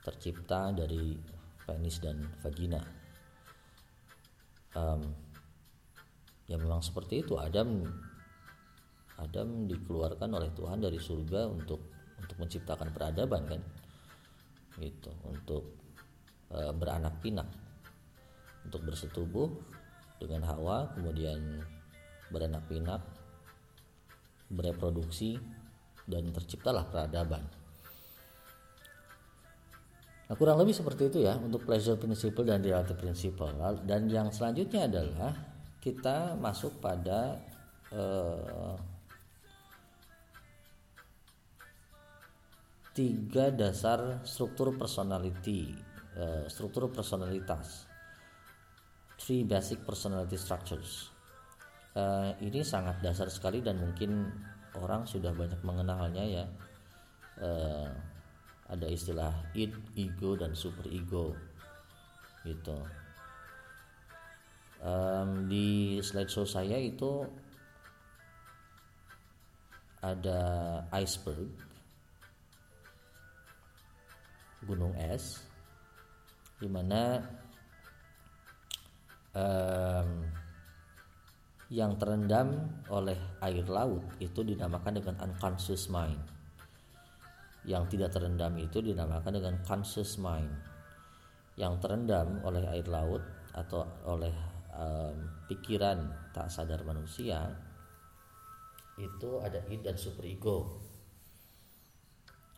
tercipta 0.01 0.73
dari 0.73 1.19
penis 1.67 1.99
dan 1.99 2.23
vagina. 2.41 2.79
Um, 4.77 5.03
ya 6.47 6.57
memang 6.57 6.81
seperti 6.81 7.27
itu. 7.27 7.35
Adam 7.37 7.83
Adam 9.17 9.65
dikeluarkan 9.67 10.31
oleh 10.31 10.53
Tuhan 10.53 10.79
dari 10.85 11.01
surga 11.01 11.49
untuk 11.49 11.81
untuk 12.17 12.37
menciptakan 12.39 12.93
peradaban 12.93 13.43
kan? 13.49 13.61
Gitu 14.79 15.11
untuk 15.27 15.75
e, 16.53 16.71
beranak 16.77 17.19
pinak. 17.21 17.49
Untuk 18.62 18.83
bersetubuh 18.87 19.49
dengan 20.21 20.49
Hawa 20.49 20.93
kemudian 20.97 21.61
beranak 22.33 22.65
pinak 22.67 23.15
bereproduksi 24.51 25.39
dan 26.07 26.31
terciptalah 26.31 26.87
peradaban. 26.87 27.43
Nah, 30.27 30.35
kurang 30.35 30.59
lebih 30.59 30.75
seperti 30.75 31.07
itu 31.07 31.19
ya 31.23 31.39
untuk 31.39 31.63
pleasure 31.63 31.99
principle 31.99 32.43
dan 32.43 32.59
reality 32.59 32.99
principle. 32.99 33.55
Dan 33.87 34.11
yang 34.11 34.35
selanjutnya 34.35 34.91
adalah 34.91 35.33
kita 35.79 36.35
masuk 36.35 36.83
pada 36.83 37.39
uh, 37.95 38.75
tiga 42.91 43.55
dasar 43.55 44.25
struktur 44.27 44.75
personality 44.75 45.79
uh, 46.19 46.51
struktur 46.51 46.91
personalitas. 46.91 47.87
Three 49.17 49.47
basic 49.47 49.87
personality 49.87 50.37
structures 50.37 51.15
uh, 51.97 52.31
ini 52.45 52.61
sangat 52.61 53.01
dasar 53.01 53.33
sekali 53.33 53.65
dan 53.65 53.81
mungkin 53.81 54.29
orang 54.77 55.09
sudah 55.09 55.33
banyak 55.33 55.59
mengenalnya 55.65 56.25
ya. 56.25 56.45
Uh, 57.37 57.89
ada 58.67 58.87
istilah 58.91 59.31
id 59.55 59.73
ego 59.95 60.35
dan 60.35 60.53
super 60.53 60.85
ego 60.91 61.33
gitu. 62.45 62.79
Um, 64.83 65.49
di 65.49 65.99
slideshow 66.05 66.45
saya 66.45 66.77
itu 66.77 67.25
ada 70.05 70.41
iceberg 70.93 71.49
gunung 74.67 74.93
es 74.99 75.41
di 76.61 76.69
mana 76.69 77.23
um, 79.33 80.27
yang 81.66 81.98
terendam 81.98 82.79
oleh 82.87 83.18
air 83.42 83.66
laut 83.66 84.07
itu 84.22 84.46
dinamakan 84.46 85.02
dengan 85.02 85.16
unconscious 85.26 85.90
mind. 85.90 86.22
Yang 87.66 87.98
tidak 87.98 88.14
terendam 88.14 88.55
itu 88.62 88.79
dinamakan 88.79 89.42
dengan 89.42 89.55
conscious 89.66 90.14
mind. 90.22 90.55
Yang 91.59 91.83
terendam 91.83 92.38
oleh 92.46 92.62
air 92.70 92.87
laut 92.87 93.24
atau 93.50 93.83
oleh 94.07 94.35
um, 94.76 95.16
pikiran 95.50 96.31
tak 96.31 96.46
sadar 96.52 96.87
manusia 96.87 97.50
itu 98.96 99.40
ada 99.44 99.61
id 99.68 99.85
dan 99.85 99.96
superego 99.96 100.87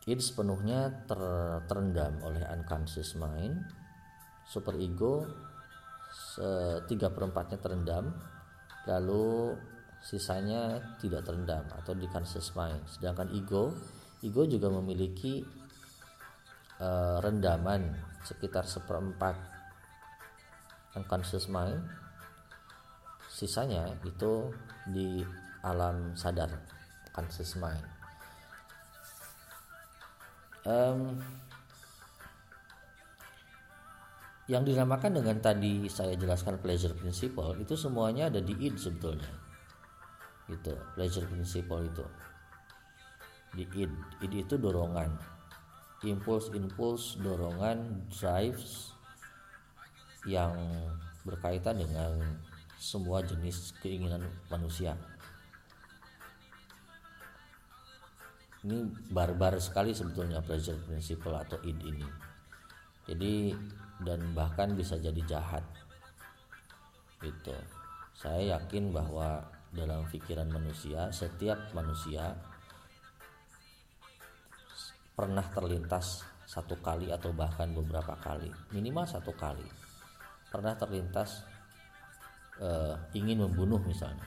id 0.08 0.24
sepenuhnya 0.24 1.04
ter, 1.04 1.20
terendam 1.68 2.16
oleh 2.24 2.40
unconscious 2.48 3.12
mind. 3.20 3.60
Super 4.48 4.80
ego 4.80 5.28
tiga 6.88 7.12
perempatnya 7.12 7.60
terendam 7.60 8.16
lalu 8.88 9.52
sisanya 10.00 10.80
tidak 10.96 11.28
terendam 11.28 11.62
atau 11.76 11.92
di 11.92 12.08
conscious 12.08 12.56
mind 12.56 12.80
sedangkan 12.88 13.28
ego 13.36 13.76
ego 14.24 14.48
juga 14.48 14.72
memiliki 14.72 15.44
uh, 16.80 17.20
rendaman 17.20 17.92
sekitar 18.24 18.64
seperempat 18.64 19.36
unconscious 20.96 21.46
mind 21.52 21.84
sisanya 23.28 23.92
itu 24.02 24.50
di 24.88 25.20
alam 25.60 26.16
sadar 26.16 26.48
unconscious 27.12 27.58
mind 27.60 27.84
um, 30.64 31.20
yang 34.48 34.64
dinamakan 34.64 35.20
dengan 35.20 35.36
tadi 35.44 35.92
saya 35.92 36.16
jelaskan 36.16 36.56
pleasure 36.56 36.96
principle 36.96 37.52
itu 37.60 37.76
semuanya 37.76 38.32
ada 38.32 38.40
di 38.40 38.56
id 38.56 38.80
sebetulnya. 38.80 39.28
Itu 40.48 40.72
pleasure 40.96 41.28
principle 41.28 41.84
itu. 41.84 42.04
Di 43.52 43.64
id 43.76 43.92
id 44.24 44.34
itu 44.48 44.56
dorongan. 44.56 45.12
Impuls 46.00 46.48
impuls 46.56 47.20
dorongan 47.20 48.08
drives 48.08 48.96
yang 50.24 50.56
berkaitan 51.28 51.84
dengan 51.84 52.40
semua 52.80 53.20
jenis 53.20 53.76
keinginan 53.84 54.24
manusia. 54.48 54.96
Ini 58.64 58.88
barbar 59.12 59.60
sekali 59.60 59.92
sebetulnya 59.92 60.40
pleasure 60.40 60.80
principle 60.88 61.36
atau 61.36 61.60
id 61.60 61.78
ini. 61.84 62.08
Jadi 63.04 63.52
dan 64.04 64.34
bahkan 64.34 64.74
bisa 64.74 64.98
jadi 64.98 65.22
jahat. 65.26 65.64
Gitu 67.18 67.54
saya 68.18 68.58
yakin 68.58 68.90
bahwa 68.90 69.46
dalam 69.70 70.02
pikiran 70.10 70.50
manusia 70.50 71.06
setiap 71.14 71.70
manusia 71.70 72.34
pernah 75.14 75.46
terlintas 75.54 76.26
satu 76.42 76.74
kali 76.82 77.14
atau 77.14 77.30
bahkan 77.30 77.70
beberapa 77.70 78.18
kali 78.18 78.50
minimal 78.74 79.06
satu 79.06 79.30
kali 79.38 79.62
pernah 80.50 80.74
terlintas 80.74 81.46
uh, 82.58 82.98
ingin 83.14 83.38
membunuh 83.46 83.78
misalnya 83.86 84.26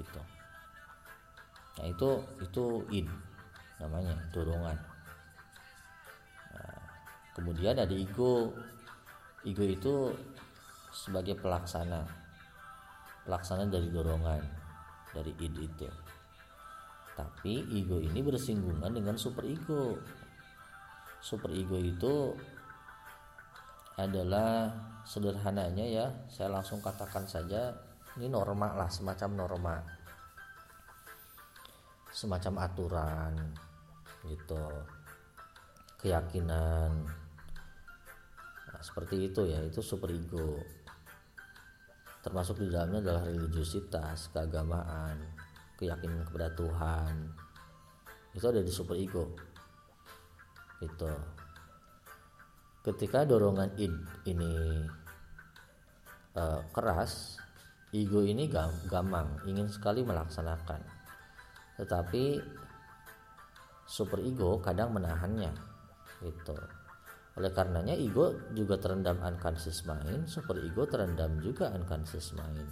gitu. 0.00 0.22
Nah 1.76 1.86
itu 1.90 2.08
itu 2.40 2.64
id 2.88 3.08
namanya 3.82 4.14
dorongan. 4.32 4.78
Nah, 6.54 6.78
kemudian 7.36 7.74
ada 7.76 7.90
ego 7.90 8.54
ego 9.44 9.64
itu 9.64 9.94
sebagai 10.90 11.36
pelaksana. 11.36 12.04
Pelaksana 13.24 13.68
dari 13.68 13.88
dorongan 13.88 14.40
dari 15.14 15.32
id 15.38 15.56
itu. 15.60 15.88
Tapi 17.14 17.62
ego 17.78 18.02
ini 18.02 18.20
bersinggungan 18.20 18.90
dengan 18.90 19.14
super 19.14 19.46
ego. 19.46 20.00
Super 21.22 21.54
ego 21.54 21.78
itu 21.78 22.34
adalah 23.94 24.74
sederhananya 25.06 25.86
ya 25.86 26.06
saya 26.26 26.50
langsung 26.50 26.82
katakan 26.82 27.22
saja 27.30 27.70
ini 28.18 28.26
norma 28.26 28.74
lah 28.74 28.90
semacam 28.90 29.30
norma. 29.38 29.76
Semacam 32.10 32.54
aturan 32.62 33.34
gitu. 34.26 34.64
Keyakinan 36.02 37.23
seperti 38.84 39.32
itu 39.32 39.48
ya 39.48 39.64
itu 39.64 39.80
super 39.80 40.12
ego. 40.12 40.60
Termasuk 42.20 42.60
di 42.60 42.68
dalamnya 42.68 43.00
adalah 43.00 43.24
religiusitas 43.24 44.28
keagamaan 44.28 45.16
keyakinan 45.80 46.20
kepada 46.28 46.52
Tuhan. 46.52 47.32
Itu 48.36 48.44
ada 48.52 48.60
di 48.60 48.68
super 48.68 49.00
ego. 49.00 49.32
Itu 50.84 51.08
ketika 52.84 53.24
dorongan 53.24 53.72
id 53.80 53.96
ini 54.28 54.84
uh, 56.36 56.60
keras 56.68 57.40
ego 57.88 58.20
ini 58.20 58.52
gampang 58.52 59.40
ingin 59.48 59.72
sekali 59.72 60.04
melaksanakan. 60.04 60.84
Tetapi 61.80 62.24
super 63.88 64.20
ego 64.20 64.60
kadang 64.60 64.92
menahannya. 64.92 65.56
Itu 66.20 66.56
oleh 67.34 67.50
karenanya 67.50 67.98
ego 67.98 68.30
juga 68.54 68.78
terendam 68.78 69.18
unconscious 69.18 69.82
mind, 69.82 70.30
super 70.30 70.54
ego 70.62 70.86
terendam 70.86 71.42
juga 71.42 71.74
unconscious 71.74 72.30
mind. 72.38 72.70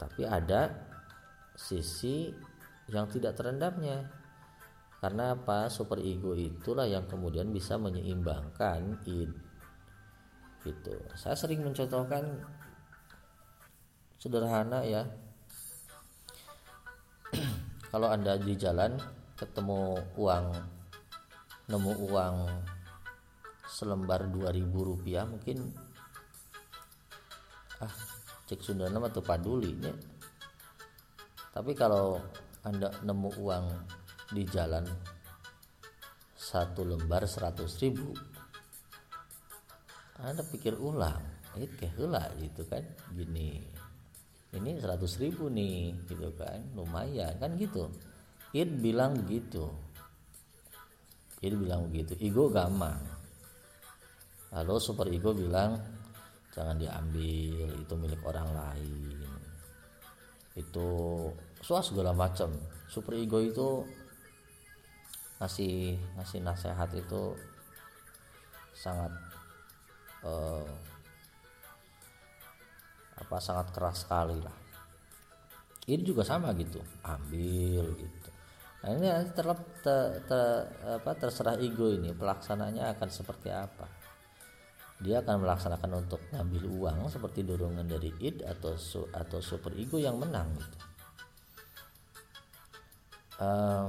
Tapi 0.00 0.24
ada 0.24 0.72
sisi 1.52 2.32
yang 2.88 3.04
tidak 3.12 3.36
terendamnya. 3.36 4.08
Karena 4.98 5.36
apa? 5.36 5.68
Super 5.68 6.00
ego 6.00 6.32
itulah 6.32 6.88
yang 6.88 7.04
kemudian 7.04 7.52
bisa 7.52 7.76
menyeimbangkan 7.76 9.04
id. 9.04 9.30
Gitu. 10.64 10.96
Saya 11.12 11.36
sering 11.36 11.60
mencontohkan 11.62 12.24
sederhana 14.16 14.80
ya. 14.82 15.04
Kalau 17.92 18.08
Anda 18.08 18.40
di 18.40 18.56
jalan 18.56 18.96
ketemu 19.36 20.02
uang 20.18 20.46
nemu 21.68 21.92
uang 22.10 22.36
selembar 23.68 24.24
2000 24.32 24.64
rupiah 24.72 25.28
mungkin. 25.28 25.68
Ah 27.84 27.92
cek 28.48 28.64
Sunda 28.64 28.88
nama 28.88 29.12
tuh 29.12 29.20
paduli 29.20 29.76
ya. 29.76 29.92
tapi 31.52 31.76
kalau 31.76 32.16
anda 32.64 32.88
nemu 33.04 33.30
uang 33.44 33.66
di 34.32 34.42
jalan 34.48 34.88
satu 36.32 36.80
lembar 36.80 37.28
100 37.28 37.68
ribu 37.84 38.16
anda 40.24 40.40
pikir 40.48 40.80
ulang 40.80 41.20
itu 41.60 41.76
kayak 41.76 42.34
gitu 42.40 42.62
kan 42.66 42.82
gini. 43.12 43.62
Ini 44.48 44.80
100 44.80 45.22
ribu 45.22 45.52
nih 45.52 45.92
gitu 46.08 46.32
kan. 46.34 46.72
Lumayan 46.72 47.36
kan 47.36 47.52
gitu. 47.60 47.92
It 48.56 48.70
bilang 48.80 49.12
begitu 49.22 49.68
it 51.42 51.54
bilang 51.54 51.90
begitu. 51.90 52.18
Ego 52.18 52.50
gampang 52.50 53.17
lalu 54.48 54.80
super 54.80 55.06
ego 55.12 55.36
bilang 55.36 55.76
jangan 56.56 56.80
diambil 56.80 57.68
itu 57.76 57.94
milik 57.94 58.22
orang 58.24 58.48
lain. 58.50 59.28
Itu 60.56 60.88
suas 61.60 61.92
segala 61.92 62.16
macam. 62.16 62.50
Super 62.88 63.14
ego 63.20 63.38
itu 63.38 63.84
ngasih 65.38 65.94
ngasih 66.18 66.40
nasihat 66.42 66.90
itu 66.98 67.36
sangat 68.74 69.12
uh, 70.26 70.66
apa 73.20 73.36
sangat 73.38 73.70
keras 73.70 74.02
sekali 74.02 74.38
lah. 74.40 74.56
Ini 75.88 76.04
juga 76.04 76.26
sama 76.26 76.52
gitu 76.56 76.80
ambil 77.04 77.84
gitu. 77.96 78.28
Nah 78.78 78.94
ini 78.94 79.08
terlep 79.34 79.58
ter, 79.82 80.22
ter, 80.26 80.42
apa, 80.84 81.10
terserah 81.18 81.58
ego 81.58 81.90
ini 81.90 82.14
pelaksananya 82.14 82.94
akan 82.94 83.08
seperti 83.10 83.50
apa 83.50 83.97
dia 84.98 85.22
akan 85.22 85.46
melaksanakan 85.46 86.02
untuk 86.02 86.18
ngambil 86.34 86.62
uang 86.74 87.06
seperti 87.06 87.46
dorongan 87.46 87.86
dari 87.86 88.10
id 88.18 88.42
atau 88.42 88.74
su, 88.74 89.06
atau 89.14 89.38
super 89.38 89.70
ego 89.78 89.94
yang 90.02 90.18
menang 90.18 90.50
gitu. 90.58 90.78
Uh, 93.38 93.86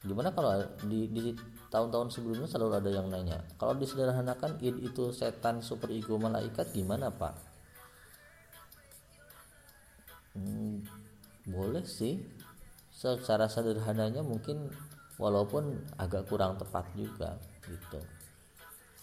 gimana 0.00 0.32
kalau 0.32 0.64
di, 0.88 1.36
tahun-tahun 1.68 2.08
sebelumnya 2.08 2.48
selalu 2.48 2.80
ada 2.80 2.88
yang 2.88 3.12
nanya 3.12 3.44
kalau 3.60 3.76
disederhanakan 3.76 4.56
id 4.64 4.80
itu 4.80 5.12
setan 5.12 5.60
super 5.60 5.92
ego 5.92 6.16
malaikat 6.16 6.72
gimana 6.72 7.12
pak? 7.12 7.36
Hmm, 10.32 10.80
boleh 11.44 11.84
sih. 11.84 12.24
Secara 12.96 13.44
sederhananya 13.44 14.24
mungkin 14.24 14.72
walaupun 15.20 15.84
agak 16.00 16.24
kurang 16.32 16.56
tepat 16.56 16.88
juga 16.96 17.36
gitu 17.68 18.00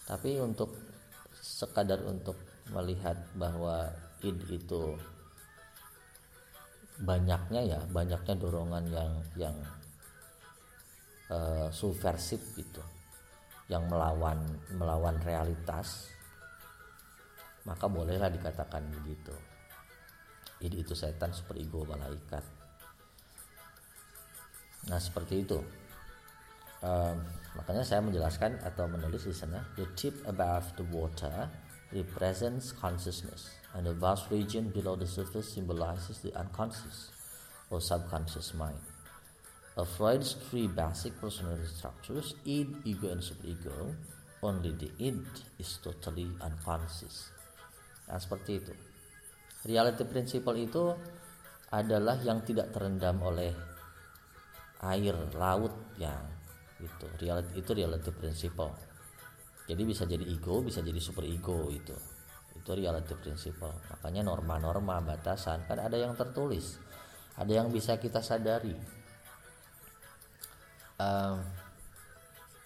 tapi 0.04 0.40
untuk 0.40 0.72
sekadar 1.32 2.00
untuk 2.04 2.36
melihat 2.72 3.16
bahwa 3.36 3.88
id 4.24 4.40
itu 4.48 4.96
banyaknya 7.00 7.60
ya 7.64 7.80
banyaknya 7.90 8.34
dorongan 8.38 8.84
yang 8.88 9.12
yang 9.34 9.56
uh, 11.28 11.68
subversif 11.74 12.40
gitu 12.54 12.80
yang 13.66 13.84
melawan 13.88 14.38
melawan 14.76 15.16
realitas 15.24 16.14
maka 17.64 17.88
bolehlah 17.88 18.28
dikatakan 18.28 18.84
begitu. 18.92 19.32
Id 20.60 20.84
itu 20.84 20.92
setan 20.92 21.32
super 21.32 21.56
ego 21.56 21.84
malaikat. 21.88 22.44
Nah 24.92 25.00
seperti 25.00 25.48
itu 25.48 25.58
um, 26.84 27.16
makanya 27.56 27.80
saya 27.80 28.04
menjelaskan 28.04 28.60
atau 28.60 28.84
menulis 28.84 29.24
di 29.24 29.32
sana 29.32 29.64
the 29.80 29.88
tip 29.96 30.12
above 30.28 30.68
the 30.76 30.84
water 30.92 31.48
represents 31.96 32.76
consciousness 32.76 33.56
and 33.72 33.88
the 33.88 33.96
vast 33.96 34.28
region 34.28 34.68
below 34.68 34.92
the 34.94 35.08
surface 35.08 35.56
symbolizes 35.56 36.20
the 36.20 36.30
unconscious 36.36 37.10
or 37.72 37.80
subconscious 37.80 38.52
mind. 38.52 38.78
Of 39.74 39.90
Freud's 39.98 40.38
three 40.50 40.70
basic 40.70 41.18
personality 41.18 41.66
structures 41.66 42.38
id 42.46 42.86
ego 42.86 43.10
and 43.10 43.18
superego 43.18 43.90
only 44.44 44.70
the 44.76 44.90
id 45.00 45.26
is 45.58 45.82
totally 45.82 46.30
unconscious. 46.38 47.32
Nah 48.06 48.20
seperti 48.20 48.60
itu. 48.60 48.74
Reality 49.64 50.04
principle 50.04 50.60
itu 50.60 50.92
adalah 51.72 52.20
yang 52.22 52.44
tidak 52.44 52.70
terendam 52.70 53.18
oleh 53.24 53.50
air 54.84 55.16
laut 55.34 55.72
yang 55.96 56.43
itu 56.82 57.06
reality 57.20 57.52
itu 57.58 57.70
reality 57.70 58.10
principle. 58.10 58.72
Jadi 59.64 59.82
bisa 59.86 60.04
jadi 60.04 60.24
ego 60.26 60.60
bisa 60.60 60.82
jadi 60.82 61.00
super 61.00 61.24
ego 61.24 61.70
itu 61.70 61.94
itu 62.54 62.70
reality 62.72 63.12
principle. 63.18 63.74
Makanya 63.92 64.24
norma-norma 64.24 65.02
batasan. 65.02 65.66
Kan 65.66 65.82
ada 65.82 65.98
yang 65.98 66.14
tertulis. 66.14 66.78
Ada 67.34 67.60
yang 67.60 67.68
bisa 67.68 67.98
kita 67.98 68.22
sadari. 68.22 68.72
Um, 70.94 71.42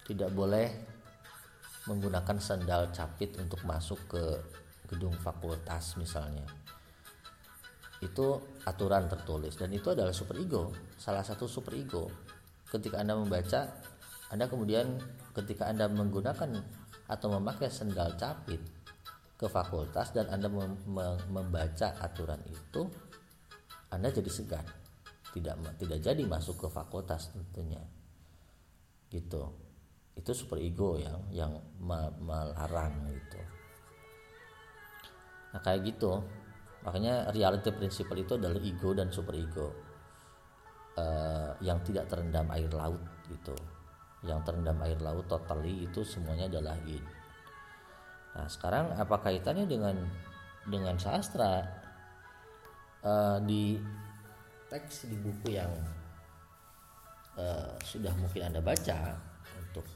tidak 0.05 0.29
boleh 0.31 0.69
menggunakan 1.89 2.37
sandal 2.37 2.93
capit 2.93 3.33
untuk 3.41 3.65
masuk 3.65 3.97
ke 4.05 4.23
gedung 4.85 5.13
fakultas 5.17 5.97
misalnya. 5.97 6.45
Itu 7.99 8.39
aturan 8.63 9.09
tertulis. 9.09 9.57
Dan 9.57 9.73
itu 9.73 9.89
adalah 9.89 10.13
super 10.13 10.37
ego. 10.37 10.71
Salah 10.95 11.25
satu 11.25 11.49
super 11.49 11.73
ego. 11.73 12.07
Ketika 12.69 13.01
anda 13.01 13.17
membaca 13.17 13.65
anda 14.29 14.45
kemudian 14.45 15.01
ketika 15.33 15.65
anda 15.65 15.89
menggunakan 15.89 16.53
atau 17.09 17.27
memakai 17.41 17.73
sendal 17.73 18.13
capit 18.13 18.61
ke 19.33 19.49
fakultas 19.49 20.13
dan 20.13 20.29
anda 20.29 20.45
mem 20.45 20.77
membaca 21.33 21.97
aturan 21.97 22.37
itu 22.45 22.85
anda 23.89 24.13
jadi 24.13 24.29
segan. 24.29 24.65
Tidak 25.33 25.81
tidak 25.81 25.99
jadi 26.01 26.21
masuk 26.29 26.61
ke 26.61 26.67
fakultas 26.69 27.33
tentunya. 27.33 27.81
Gitu. 29.09 29.41
Itu 30.13 30.31
super 30.37 30.61
ego 30.61 31.01
yang 31.01 31.25
yang 31.33 31.57
melarang 32.21 33.09
gitu. 33.09 33.41
Nah 35.57 35.61
kayak 35.65 35.89
gitu. 35.89 36.21
Makanya 36.85 37.33
reality 37.33 37.73
principle 37.73 38.21
itu 38.21 38.37
adalah 38.37 38.61
ego 38.61 38.93
dan 38.93 39.09
super 39.09 39.33
ego. 39.33 39.73
Uh, 40.99 41.55
yang 41.63 41.79
tidak 41.81 42.11
terendam 42.11 42.43
air 42.51 42.67
laut 42.75 42.99
gitu 43.31 43.55
yang 44.27 44.43
terendam 44.43 44.75
air 44.83 44.99
laut 44.99 45.27
totally 45.31 45.87
itu 45.87 46.03
semuanya 46.03 46.51
adalah 46.51 46.75
id 46.83 47.03
nah 48.35 48.45
sekarang 48.45 48.93
apa 48.93 49.15
kaitannya 49.25 49.65
dengan 49.65 49.95
dengan 50.69 50.95
sastra? 51.01 51.65
Uh, 52.99 53.39
di 53.47 53.79
teks 54.67 55.07
di 55.07 55.15
buku 55.15 55.55
yang 55.55 55.71
uh, 57.39 57.73
sudah 57.79 58.11
mungkin 58.19 58.51
anda 58.51 58.59
baca 58.59 59.15
untuk 59.55 59.87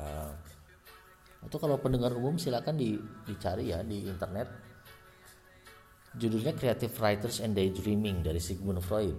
uh, 0.00 0.32
itu 1.44 1.56
kalau 1.60 1.76
pendengar 1.76 2.12
umum 2.16 2.40
silakan 2.40 2.76
di, 2.76 2.96
dicari 3.24 3.72
ya 3.72 3.84
di 3.84 4.08
internet. 4.08 4.48
Judulnya 6.10 6.56
Creative 6.58 6.90
Writers 6.98 7.38
and 7.38 7.54
Daydreaming 7.54 8.26
dari 8.26 8.42
Sigmund 8.42 8.82
Freud. 8.82 9.14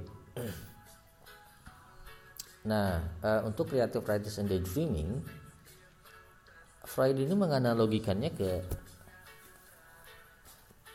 Nah, 2.61 3.01
uh, 3.25 3.41
untuk 3.49 3.73
Creative 3.73 4.05
Writers 4.05 4.37
and 4.37 4.45
Daydreaming, 4.45 5.17
Freud 6.85 7.17
ini 7.17 7.33
menganalogikannya 7.33 8.29
ke 8.33 8.51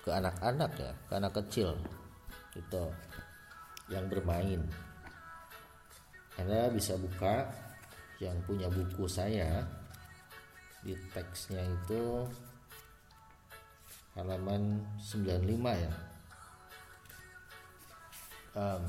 ke 0.06 0.10
anak-anak 0.14 0.70
ya, 0.78 0.92
ke 1.10 1.12
anak 1.18 1.32
kecil 1.34 1.74
gitu 2.54 2.86
yang 3.90 4.06
bermain. 4.06 4.62
Anda 6.38 6.70
bisa 6.70 6.94
buka 6.94 7.50
yang 8.22 8.38
punya 8.46 8.70
buku 8.70 9.10
saya 9.10 9.66
di 10.86 10.94
teksnya 11.10 11.66
itu 11.66 12.22
halaman 14.14 14.86
95 15.02 15.74
ya. 15.74 15.92
Um, 18.56 18.84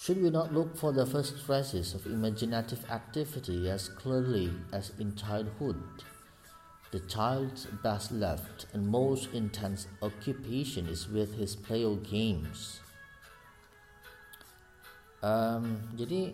should 0.00 0.16
we 0.16 0.30
not 0.32 0.48
look 0.48 0.72
for 0.80 0.96
the 0.96 1.04
first 1.04 1.44
traces 1.44 1.92
of 1.92 2.08
imaginative 2.08 2.80
activity 2.88 3.68
as 3.68 3.92
clearly 3.92 4.48
as 4.72 4.96
in 4.96 5.12
childhood? 5.12 5.76
The 6.90 7.04
child's 7.04 7.68
best 7.84 8.08
left 8.08 8.64
and 8.72 8.88
most 8.88 9.28
intense 9.36 9.92
occupation 10.00 10.88
is 10.88 11.04
with 11.04 11.36
his 11.36 11.52
play 11.52 11.84
or 11.84 12.00
games. 12.00 12.80
Um, 15.20 15.84
jadi 15.92 16.32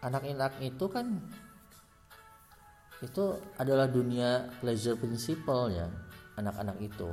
anak-anak 0.00 0.56
itu 0.64 0.88
kan 0.88 1.20
itu 3.04 3.36
adalah 3.60 3.92
dunia 3.92 4.48
pleasure 4.56 4.96
principle 4.96 5.68
ya 5.68 5.84
anak-anak 6.40 6.80
itu 6.80 7.12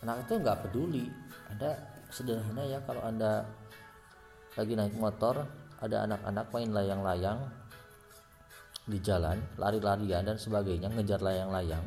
anak 0.00 0.24
itu 0.24 0.40
nggak 0.40 0.58
peduli 0.64 1.06
anda 1.52 1.76
sederhana 2.08 2.64
ya 2.64 2.80
kalau 2.82 3.04
anda 3.04 3.44
lagi 4.58 4.74
naik 4.74 4.98
motor 4.98 5.46
ada 5.78 6.02
anak-anak 6.02 6.50
main 6.50 6.70
layang-layang 6.74 7.38
di 8.90 8.98
jalan 8.98 9.38
lari-larian 9.54 10.26
dan 10.26 10.34
sebagainya 10.34 10.90
ngejar 10.90 11.22
layang-layang. 11.22 11.86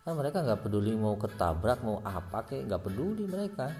Kan 0.00 0.16
mereka 0.16 0.40
nggak 0.40 0.64
peduli 0.64 0.96
mau 0.96 1.20
ketabrak 1.20 1.84
mau 1.84 2.00
apa 2.00 2.48
kayak 2.48 2.72
nggak 2.72 2.82
peduli 2.88 3.28
mereka. 3.28 3.76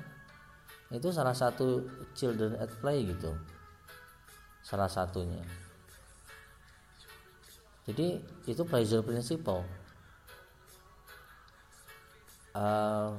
Itu 0.92 1.08
salah 1.08 1.32
satu 1.32 1.88
children 2.12 2.60
at 2.60 2.68
play 2.84 3.08
gitu. 3.08 3.32
Salah 4.60 4.92
satunya. 4.92 5.40
Jadi 7.88 8.20
itu 8.44 8.62
pleasure 8.66 9.06
principle. 9.06 9.64
Uh, 12.52 13.16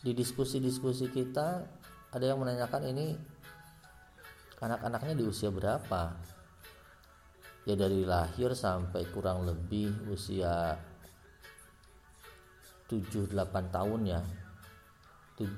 di 0.00 0.16
diskusi-diskusi 0.16 1.10
kita 1.10 1.66
ada 2.12 2.24
yang 2.24 2.38
menanyakan 2.38 2.94
ini 2.94 3.31
anak-anaknya 4.62 5.14
di 5.18 5.24
usia 5.26 5.50
berapa? 5.50 6.14
Ya 7.66 7.74
dari 7.74 8.06
lahir 8.06 8.54
sampai 8.54 9.06
kurang 9.10 9.46
lebih 9.46 9.90
usia 10.10 10.78
7-8 12.86 13.74
tahun 13.74 14.00
ya. 14.06 14.22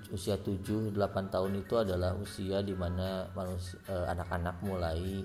Usia 0.09 0.41
7-8 0.41 0.97
tahun 1.29 1.53
itu 1.61 1.75
adalah 1.77 2.17
usia 2.17 2.65
di 2.65 2.73
mana 2.73 3.29
eh, 3.29 4.07
anak-anak 4.09 4.57
mulai 4.65 5.21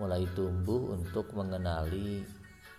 mulai 0.00 0.24
tumbuh 0.32 0.96
untuk 0.96 1.30
mengenali 1.36 2.24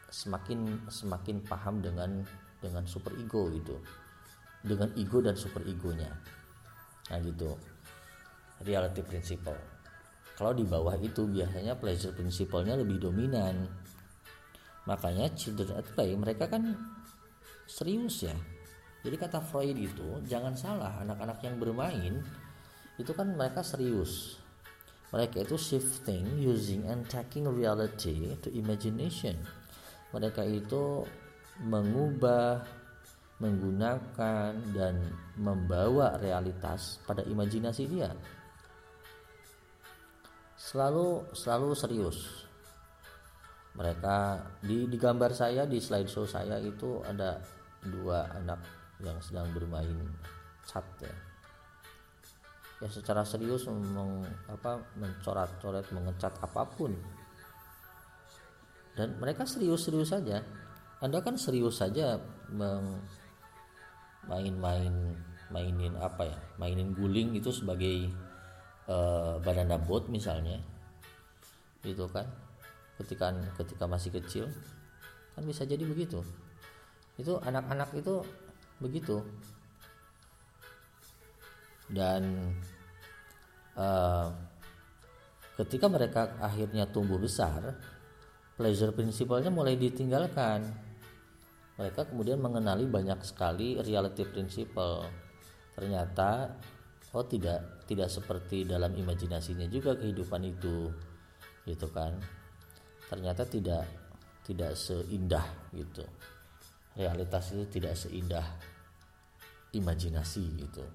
semakin 0.09 0.89
semakin 0.89 1.37
paham 1.45 1.79
dengan 1.85 2.25
dengan 2.61 2.85
super 2.89 3.13
ego 3.13 3.53
gitu. 3.53 3.77
Dengan 4.65 4.89
ego 4.97 5.21
dan 5.21 5.37
super 5.37 5.61
egonya. 5.65 6.09
Nah 7.13 7.21
gitu. 7.21 7.53
Reality 8.65 9.03
principle 9.05 9.74
kalau 10.35 10.51
di 10.51 10.67
bawah 10.67 10.99
itu 10.99 11.23
biasanya 11.31 11.79
pleasure 11.79 12.11
principle-nya 12.11 12.75
lebih 12.75 12.99
dominan. 12.99 13.71
Makanya 14.83 15.31
children 15.31 15.79
at 15.79 15.87
play 15.95 16.11
mereka 16.11 16.51
kan 16.51 16.75
serius 17.65 18.27
ya. 18.27 18.35
Jadi 19.01 19.15
kata 19.15 19.39
Freud 19.39 19.79
itu 19.79 20.19
jangan 20.27 20.51
salah 20.59 20.99
anak-anak 20.99 21.39
yang 21.39 21.55
bermain 21.55 22.19
itu 22.99 23.11
kan 23.15 23.31
mereka 23.31 23.63
serius. 23.63 24.35
Mereka 25.15 25.47
itu 25.47 25.55
shifting 25.55 26.27
using 26.43 26.83
and 26.91 27.07
taking 27.07 27.47
reality 27.47 28.35
to 28.43 28.51
imagination. 28.51 29.39
Mereka 30.11 30.43
itu 30.43 31.07
mengubah 31.63 32.59
menggunakan 33.39 34.51
dan 34.75 34.95
membawa 35.39 36.19
realitas 36.19 36.99
pada 37.03 37.23
imajinasi 37.23 37.83
dia 37.87 38.11
selalu 40.65 41.29
selalu 41.37 41.77
serius. 41.77 42.49
Mereka 43.77 44.17
di 44.65 44.89
di 44.89 44.97
gambar 44.97 45.29
saya 45.37 45.69
di 45.69 45.77
slideshow 45.77 46.25
saya 46.25 46.57
itu 46.57 47.05
ada 47.05 47.37
dua 47.85 48.25
anak 48.33 48.65
yang 49.03 49.21
sedang 49.21 49.53
bermain 49.53 50.09
cat 50.65 50.87
ya. 50.97 51.13
Ya 52.81 52.89
secara 52.91 53.21
serius 53.23 53.69
meng, 53.69 54.25
apa 54.49 54.81
mencoret-coret 54.97 55.85
mengecat 55.93 56.33
apa 56.41 56.65
pun. 56.65 56.97
Dan 58.95 59.19
mereka 59.19 59.45
serius-serius 59.45 60.15
saja. 60.15 60.41
Anda 61.03 61.19
kan 61.19 61.35
serius 61.35 61.83
saja 61.83 62.17
main-main 64.25 65.13
mainin 65.53 65.93
apa 66.01 66.25
ya 66.25 66.37
mainin 66.57 66.97
guling 66.97 67.37
itu 67.37 67.53
sebagai 67.53 68.09
uh, 68.89 69.37
banana 69.41 69.77
boat 69.77 70.09
misalnya 70.09 70.61
itu 71.85 72.05
kan. 72.09 72.25
Ketika 72.95 73.27
ketika 73.59 73.85
masih 73.85 74.09
kecil 74.15 74.47
kan 75.35 75.43
bisa 75.43 75.67
jadi 75.67 75.83
begitu. 75.83 76.23
Itu 77.19 77.37
anak-anak 77.43 77.91
itu 77.99 78.23
begitu. 78.79 79.19
Dan 81.91 82.55
uh, 83.75 84.31
ketika 85.59 85.85
mereka 85.91 86.39
akhirnya 86.39 86.87
tumbuh 86.89 87.19
besar 87.19 87.75
pleasure 88.55 88.95
prinsipalnya 88.95 89.51
mulai 89.51 89.75
ditinggalkan. 89.75 90.63
Mereka 91.75 92.07
kemudian 92.07 92.39
mengenali 92.39 92.87
banyak 92.87 93.19
sekali 93.27 93.75
reality 93.83 94.23
principle. 94.23 95.03
Ternyata 95.75 96.55
oh 97.15 97.23
tidak 97.23 97.87
tidak 97.87 98.11
seperti 98.11 98.67
dalam 98.67 98.91
imajinasinya 98.91 99.71
juga 99.71 99.95
kehidupan 99.95 100.41
itu 100.43 100.91
gitu 101.63 101.87
kan? 101.95 102.19
Ternyata 103.07 103.47
tidak 103.47 103.87
tidak 104.43 104.75
seindah 104.75 105.47
gitu. 105.71 106.03
Realitas 106.95 107.55
itu 107.55 107.65
tidak 107.79 107.95
seindah 107.95 108.45
imajinasi 109.71 110.43
gitu. 110.59 110.85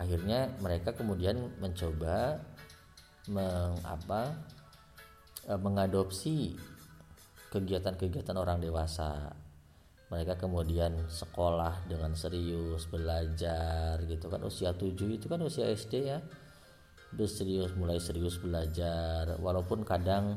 Akhirnya 0.00 0.50
mereka 0.58 0.96
kemudian 0.96 1.38
mencoba 1.60 2.40
mengapa 3.30 4.34
e, 5.46 5.52
mengadopsi 5.54 6.58
kegiatan-kegiatan 7.54 8.34
orang 8.34 8.58
dewasa 8.58 9.30
mereka 10.12 10.36
kemudian 10.36 11.08
sekolah 11.08 11.88
dengan 11.88 12.12
serius 12.12 12.84
belajar 12.84 13.96
gitu 14.04 14.28
kan. 14.28 14.44
Usia 14.44 14.76
7 14.76 14.92
itu 15.08 15.24
kan 15.24 15.40
usia 15.40 15.72
SD 15.72 15.94
ya. 16.04 16.20
Udah 17.16 17.28
serius 17.32 17.72
mulai 17.72 17.96
serius 17.96 18.36
belajar. 18.36 19.40
Walaupun 19.40 19.88
kadang 19.88 20.36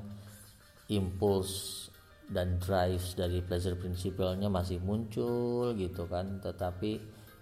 impuls 0.87 1.83
dan 2.31 2.55
drive 2.63 3.03
dari 3.19 3.43
pleasure 3.43 3.75
principle-nya 3.75 4.47
masih 4.47 4.79
muncul 4.79 5.75
gitu 5.75 6.07
kan. 6.07 6.39
Tetapi 6.39 6.91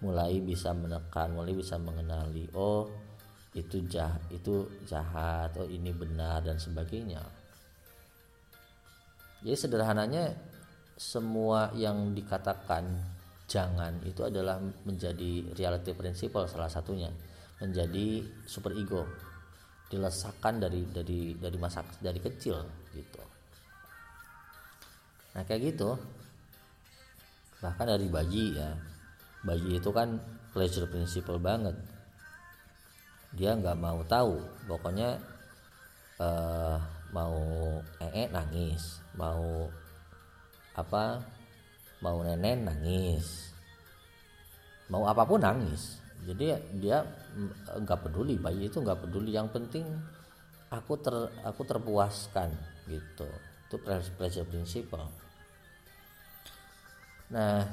mulai 0.02 0.42
bisa 0.42 0.74
menekan 0.74 1.32
mulai 1.32 1.56
bisa 1.56 1.80
mengenali 1.80 2.44
oh 2.52 2.90
itu 3.56 3.80
jahat 3.86 4.20
itu 4.28 4.66
jahat 4.84 5.54
oh 5.56 5.70
ini 5.70 5.94
benar 5.94 6.42
dan 6.42 6.58
sebagainya. 6.58 7.22
Jadi 9.46 9.54
sederhananya 9.54 10.34
semua 10.94 11.74
yang 11.74 12.14
dikatakan 12.14 12.86
jangan 13.44 13.98
itu 14.06 14.24
adalah 14.24 14.56
menjadi 14.86 15.52
reality 15.52 15.92
principle 15.92 16.48
salah 16.48 16.70
satunya 16.70 17.10
menjadi 17.60 18.24
super 18.44 18.74
ego 18.74 19.06
dilesakan 19.88 20.58
dari 20.58 20.82
dari 20.90 21.38
dari 21.38 21.58
masa 21.60 21.84
dari 22.02 22.18
kecil 22.18 22.58
gitu. 22.96 23.22
Nah 25.38 25.42
kayak 25.46 25.74
gitu. 25.74 25.94
Bahkan 27.62 27.86
dari 27.86 28.06
bayi 28.10 28.58
ya. 28.58 28.70
Bayi 29.44 29.78
itu 29.78 29.90
kan 29.94 30.18
pleasure 30.50 30.88
principle 30.90 31.38
banget. 31.38 31.76
Dia 33.34 33.54
nggak 33.54 33.78
mau 33.78 34.00
tahu. 34.02 34.40
Pokoknya 34.66 35.20
uh, 36.18 36.78
mau 37.14 37.38
ee 38.02 38.26
nangis 38.34 38.98
mau 39.14 39.70
apa? 40.74 41.22
Mau 42.02 42.20
nenek 42.20 42.60
nangis. 42.60 43.54
Mau 44.90 45.08
apa 45.08 45.24
pun 45.24 45.40
nangis. 45.40 46.02
Jadi 46.24 46.52
dia 46.78 47.02
nggak 47.78 48.00
peduli 48.08 48.36
bayi 48.36 48.68
itu 48.68 48.78
nggak 48.82 49.08
peduli. 49.08 49.32
Yang 49.32 49.48
penting 49.56 49.86
aku 50.68 50.98
ter 51.00 51.14
aku 51.46 51.62
terpuaskan 51.64 52.52
gitu. 52.90 53.26
Itu 53.70 53.80
pleasure 53.80 54.46
principle 54.46 55.24
nah 57.32 57.64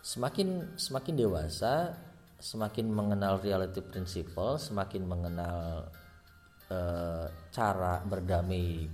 semakin 0.00 0.78
semakin 0.78 1.14
dewasa 1.18 1.98
semakin 2.38 2.86
mengenal 2.88 3.42
reality 3.42 3.82
principle 3.82 4.54
semakin 4.56 5.02
mengenal 5.02 5.90
e, 6.70 6.78
cara 7.50 7.98
berdamai 8.06 8.86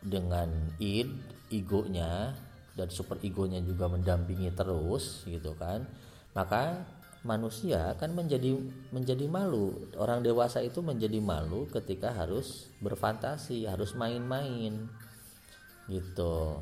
dengan 0.00 0.48
id 0.80 1.12
egonya 1.50 2.34
dan 2.78 2.88
super 2.88 3.18
egonya 3.20 3.60
juga 3.60 3.90
mendampingi 3.90 4.54
terus 4.54 5.26
gitu 5.26 5.52
kan 5.58 5.84
maka 6.32 6.86
manusia 7.20 7.92
kan 8.00 8.16
menjadi 8.16 8.56
menjadi 8.92 9.28
malu. 9.28 9.76
Orang 10.00 10.24
dewasa 10.24 10.64
itu 10.64 10.80
menjadi 10.80 11.20
malu 11.20 11.68
ketika 11.68 12.16
harus 12.16 12.72
berfantasi 12.80 13.68
harus 13.68 13.92
main-main 13.92 14.88
gitu. 15.90 16.60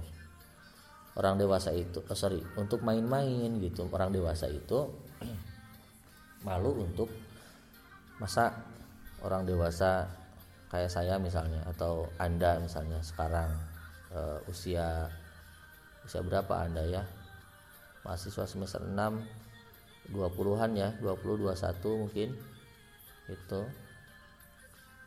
Orang 1.19 1.39
dewasa 1.39 1.75
itu 1.75 2.03
oh 2.03 2.19
sorry 2.19 2.43
untuk 2.59 2.83
main-main 2.83 3.63
gitu. 3.63 3.87
Orang 3.91 4.11
dewasa 4.11 4.51
itu 4.51 4.91
malu 6.47 6.75
untuk 6.83 7.11
masa 8.19 8.51
orang 9.23 9.47
dewasa 9.47 10.11
kayak 10.75 10.91
saya 10.91 11.23
misalnya 11.23 11.63
atau 11.71 12.11
anda 12.19 12.59
misalnya 12.59 12.99
sekarang 13.01 13.51
uh, 14.13 14.39
usia 14.49 15.09
usia 16.05 16.21
berapa 16.25 16.65
Anda 16.65 16.85
ya? 16.85 17.03
Mahasiswa 18.07 18.49
semester 18.49 18.81
6 18.81 18.95
20-an 20.09 20.71
ya 20.73 20.89
20 21.05 21.45
21 21.45 22.01
mungkin 22.01 22.29
itu 23.29 23.61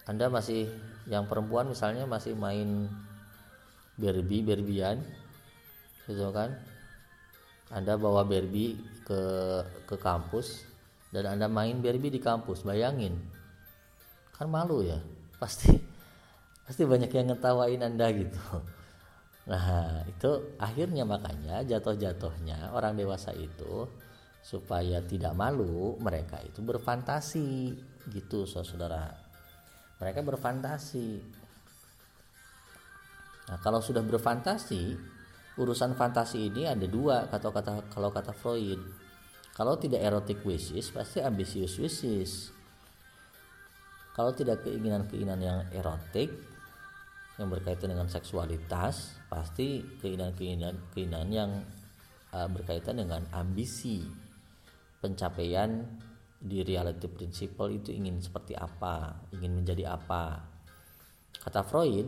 Anda 0.06 0.30
masih 0.30 0.70
yang 1.10 1.26
perempuan 1.26 1.70
misalnya 1.70 2.06
masih 2.06 2.38
main 2.38 2.86
Barbie 3.97 4.45
Barbian 4.45 5.02
gitu 6.06 6.30
kan? 6.34 6.54
Anda 7.72 7.95
bawa 7.95 8.28
Barbie 8.28 8.78
ke 9.08 9.22
ke 9.88 9.95
kampus 9.97 10.68
dan 11.10 11.38
Anda 11.38 11.47
main 11.47 11.80
Barbie 11.80 12.14
di 12.14 12.22
kampus 12.22 12.62
bayangin. 12.62 13.18
Kan 14.36 14.49
malu 14.49 14.86
ya 14.86 14.99
pasti 15.41 15.74
pasti 16.66 16.86
banyak 16.86 17.10
yang 17.10 17.34
ngetawain 17.34 17.82
Anda 17.82 18.14
gitu 18.14 18.41
Nah, 19.50 20.06
itu 20.06 20.58
akhirnya 20.62 21.02
makanya 21.02 21.66
jatuh-jatuhnya 21.66 22.78
orang 22.78 22.94
dewasa 22.94 23.34
itu 23.34 23.89
supaya 24.42 25.02
tidak 25.06 25.34
malu, 25.34 25.98
mereka 25.98 26.38
itu 26.46 26.62
berfantasi 26.62 27.74
gitu, 28.10 28.46
saudara. 28.46 29.10
Mereka 29.98 30.22
berfantasi. 30.22 31.10
Nah, 33.50 33.58
kalau 33.62 33.82
sudah 33.82 34.06
berfantasi, 34.06 34.98
urusan 35.58 35.94
fantasi 35.98 36.50
ini 36.54 36.70
ada 36.70 36.86
dua 36.86 37.30
kata 37.30 37.50
kata 37.54 37.72
kalau 37.94 38.10
kata 38.14 38.34
Freud. 38.34 38.82
Kalau 39.52 39.78
tidak 39.78 40.02
erotic 40.02 40.42
wishes, 40.48 40.89
pasti 40.89 41.22
ambisius 41.22 41.76
wishes. 41.78 42.50
Kalau 44.16 44.32
tidak 44.32 44.64
keinginan-keinginan 44.64 45.39
yang 45.39 45.60
erotik, 45.76 46.32
yang 47.40 47.48
berkaitan 47.48 47.96
dengan 47.96 48.10
seksualitas 48.12 49.22
pasti 49.32 49.84
keinginan-keinginan 50.04 50.92
keinginan 50.92 51.28
yang 51.32 51.52
uh, 52.36 52.48
berkaitan 52.52 53.00
dengan 53.00 53.24
ambisi. 53.32 54.04
Pencapaian 55.02 55.82
di 56.38 56.62
reality 56.62 57.10
principle 57.10 57.74
itu 57.74 57.90
ingin 57.90 58.22
seperti 58.22 58.54
apa 58.54 59.26
ingin 59.34 59.62
menjadi 59.62 59.98
apa. 59.98 60.46
Kata 61.42 61.66
Freud 61.66 62.06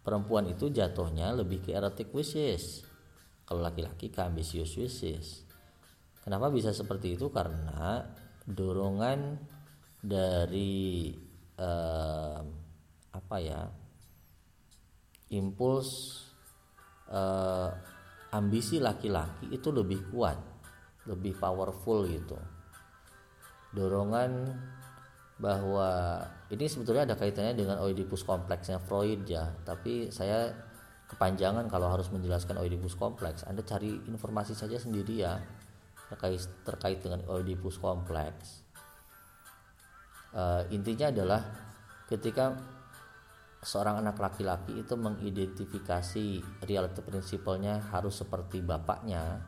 perempuan 0.00 0.48
itu 0.48 0.72
jatuhnya 0.72 1.32
lebih 1.36 1.60
ke 1.64 1.76
erotic 1.76 2.08
wishes 2.12 2.84
kalau 3.44 3.60
laki-laki 3.60 4.08
ke 4.08 4.20
ambisius 4.24 4.76
wishes. 4.80 5.44
Kenapa 6.24 6.48
bisa 6.48 6.72
seperti 6.72 7.20
itu? 7.20 7.28
Karena 7.28 8.00
dorongan 8.48 9.36
dari 10.00 11.12
uh, 11.60 12.40
apa 13.12 13.36
ya 13.40 13.83
impuls 15.34 16.22
uh, 17.10 17.74
ambisi 18.30 18.78
laki-laki 18.78 19.50
itu 19.50 19.74
lebih 19.74 20.10
kuat, 20.14 20.38
lebih 21.10 21.34
powerful 21.38 22.06
gitu. 22.06 22.38
Dorongan 23.74 24.54
bahwa 25.34 26.22
ini 26.50 26.70
sebetulnya 26.70 27.10
ada 27.10 27.18
kaitannya 27.18 27.58
dengan 27.58 27.82
Oedipus 27.82 28.22
kompleksnya 28.22 28.78
Freud 28.78 29.26
ya, 29.26 29.50
tapi 29.66 30.14
saya 30.14 30.54
kepanjangan 31.10 31.66
kalau 31.66 31.90
harus 31.90 32.10
menjelaskan 32.14 32.58
Oedipus 32.62 32.94
kompleks. 32.94 33.42
Anda 33.46 33.66
cari 33.66 33.90
informasi 34.06 34.54
saja 34.54 34.78
sendiri 34.78 35.26
ya 35.26 35.38
terkait 36.10 36.42
terkait 36.62 36.98
dengan 37.02 37.26
Oedipus 37.26 37.82
kompleks. 37.82 38.62
Uh, 40.34 40.66
intinya 40.74 41.14
adalah 41.14 41.42
ketika 42.10 42.58
seorang 43.64 44.04
anak 44.04 44.20
laki-laki 44.20 44.84
itu 44.84 44.92
mengidentifikasi 44.94 46.44
reality 46.68 47.00
prinsipalnya 47.00 47.80
harus 47.88 48.20
seperti 48.20 48.60
bapaknya 48.60 49.40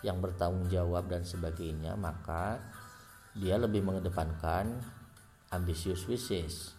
yang 0.00 0.24
bertanggung 0.24 0.72
jawab 0.72 1.12
dan 1.12 1.22
sebagainya 1.22 1.92
maka 2.00 2.56
dia 3.36 3.60
lebih 3.60 3.84
mengedepankan 3.84 4.80
ambisius 5.52 6.08
wishes. 6.08 6.72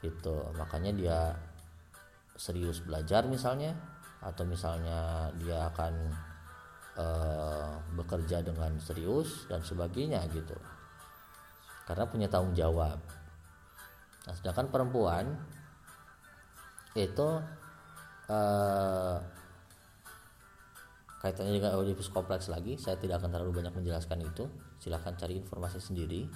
Gitu. 0.00 0.36
Makanya 0.58 0.92
dia 0.96 1.18
serius 2.34 2.80
belajar 2.82 3.28
misalnya 3.28 3.76
atau 4.24 4.48
misalnya 4.48 5.30
dia 5.38 5.68
akan 5.70 5.94
uh, 6.96 7.74
bekerja 7.94 8.40
dengan 8.42 8.80
serius 8.80 9.46
dan 9.46 9.60
sebagainya 9.60 10.24
gitu. 10.32 10.56
Karena 11.84 12.08
punya 12.08 12.26
tanggung 12.32 12.56
jawab. 12.56 12.98
Nah 14.26 14.34
sedangkan 14.34 14.70
perempuan 14.70 15.26
itu 16.92 17.28
uh, 18.28 19.16
kaitannya 21.22 21.62
dengan 21.62 21.78
Oedipus 21.78 22.10
kompleks 22.12 22.50
lagi. 22.52 22.76
Saya 22.76 22.98
tidak 22.98 23.22
akan 23.22 23.30
terlalu 23.32 23.62
banyak 23.62 23.72
menjelaskan 23.72 24.26
itu. 24.26 24.44
Silahkan 24.82 25.14
cari 25.14 25.38
informasi 25.38 25.78
sendiri. 25.78 26.26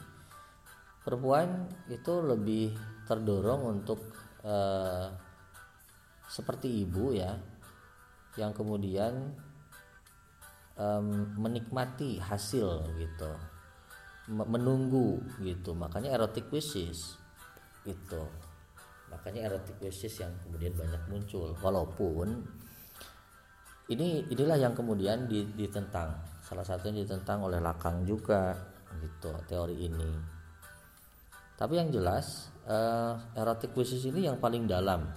Perempuan 1.02 1.66
itu 1.90 2.14
lebih 2.22 2.74
terdorong 3.06 3.62
untuk 3.78 4.00
uh, 4.46 5.10
seperti 6.26 6.82
ibu 6.82 7.14
ya 7.14 7.34
yang 8.34 8.50
kemudian 8.50 9.34
um, 10.78 11.34
menikmati 11.38 12.18
hasil 12.22 12.90
gitu. 12.98 13.32
Menunggu 14.30 15.22
gitu. 15.42 15.74
Makanya 15.74 16.14
erotic 16.14 16.50
wishes 16.50 17.18
itu 17.86 18.45
makanya 19.16 19.48
erotic 19.48 19.80
wishes 19.80 20.20
yang 20.20 20.30
kemudian 20.44 20.76
banyak 20.76 21.00
muncul. 21.08 21.56
Walaupun 21.56 22.44
ini 23.88 24.28
inilah 24.28 24.60
yang 24.60 24.76
kemudian 24.76 25.24
ditentang. 25.30 26.20
Salah 26.44 26.62
satunya 26.62 27.02
ditentang 27.02 27.40
oleh 27.48 27.58
Lakang 27.58 28.04
juga 28.04 28.52
gitu 29.00 29.32
teori 29.48 29.88
ini. 29.88 30.10
Tapi 31.56 31.80
yang 31.80 31.88
jelas 31.88 32.52
uh, 32.68 33.16
erotic 33.32 33.72
ini 33.72 34.28
yang 34.28 34.36
paling 34.36 34.68
dalam 34.68 35.08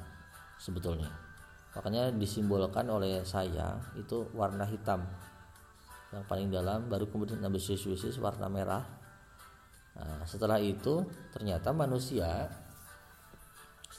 sebetulnya. 0.56 1.12
Makanya 1.76 2.16
disimbolkan 2.16 2.88
oleh 2.88 3.26
saya 3.28 3.76
itu 4.00 4.24
warna 4.32 4.64
hitam. 4.64 5.04
Yang 6.10 6.24
paling 6.26 6.48
dalam 6.50 6.88
baru 6.88 7.06
kemudian 7.12 7.44
ambitious 7.44 7.84
warna 8.18 8.48
merah. 8.48 8.86
Nah, 10.00 10.24
setelah 10.24 10.62
itu 10.62 11.04
ternyata 11.34 11.76
manusia 11.76 12.48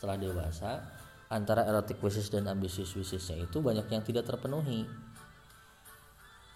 setelah 0.01 0.17
dewasa 0.17 0.81
antara 1.29 1.69
erotic 1.69 2.01
wishes 2.01 2.33
dan 2.33 2.49
ambitious 2.49 2.97
wishesnya 2.97 3.37
itu 3.37 3.61
banyak 3.61 3.85
yang 3.93 4.01
tidak 4.01 4.25
terpenuhi. 4.25 4.89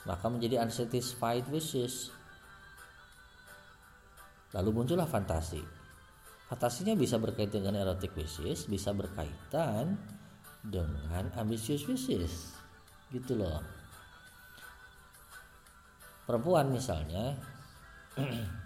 Maka 0.09 0.32
menjadi 0.32 0.64
unsatisfied 0.64 1.45
wishes 1.53 2.09
lalu 4.57 4.80
muncullah 4.80 5.05
fantasi. 5.05 5.61
Fantasinya 6.49 6.97
bisa 6.97 7.20
berkaitan 7.20 7.61
dengan 7.61 7.84
erotic 7.84 8.16
wishes 8.16 8.64
bisa 8.64 8.97
berkaitan 8.97 10.01
dengan 10.64 11.28
ambitious 11.36 11.84
wishes 11.84 12.57
gitu 13.12 13.36
loh. 13.36 13.61
Perempuan 16.24 16.72
misalnya 16.72 17.36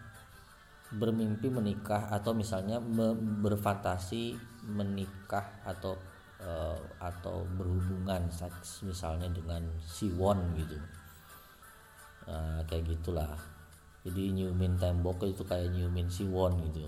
bermimpi 1.00 1.52
menikah 1.52 2.08
atau 2.08 2.32
misalnya 2.32 2.80
berfantasi 3.42 4.38
menikah 4.68 5.64
atau 5.64 5.96
uh, 6.44 6.78
atau 7.00 7.42
berhubungan 7.56 8.28
seks 8.28 8.84
misalnya 8.84 9.26
dengan 9.32 9.64
siwon 9.82 10.38
gitu. 10.60 10.76
Nah, 12.28 12.60
kayak 12.68 12.84
gitulah. 12.92 13.32
Jadi 14.04 14.36
nyumin 14.36 14.78
tembok 14.78 15.26
itu 15.26 15.42
kayak 15.42 15.72
nyumin 15.72 16.06
siwon 16.06 16.60
gitu. 16.68 16.84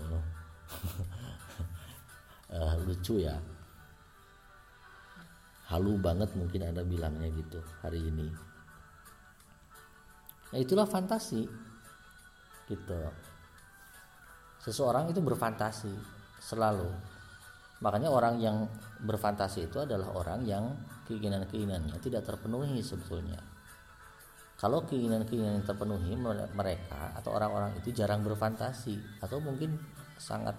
Uh, 2.53 2.75
lucu 2.87 3.25
ya. 3.25 3.35
Halu 5.67 5.97
banget 5.97 6.29
mungkin 6.35 6.67
anda 6.67 6.83
bilangnya 6.83 7.31
gitu 7.31 7.59
hari 7.81 8.03
ini. 8.03 8.27
Nah 10.51 10.59
itulah 10.59 10.83
fantasi 10.83 11.47
gitu. 12.67 12.99
Seseorang 14.61 15.09
itu 15.09 15.23
berfantasi 15.23 15.95
selalu 16.43 16.91
makanya 17.81 18.13
orang 18.13 18.37
yang 18.37 18.69
berfantasi 19.01 19.67
itu 19.67 19.81
adalah 19.81 20.13
orang 20.13 20.45
yang 20.45 20.69
keinginan-keinginannya 21.09 21.97
tidak 21.99 22.23
terpenuhi 22.23 22.79
sebetulnya. 22.79 23.41
Kalau 24.61 24.85
keinginan-keinginan 24.85 25.65
terpenuhi 25.65 26.13
mereka 26.53 27.17
atau 27.17 27.33
orang-orang 27.33 27.73
itu 27.81 27.89
jarang 27.97 28.21
berfantasi 28.21 29.17
atau 29.17 29.41
mungkin 29.41 29.73
sangat 30.21 30.53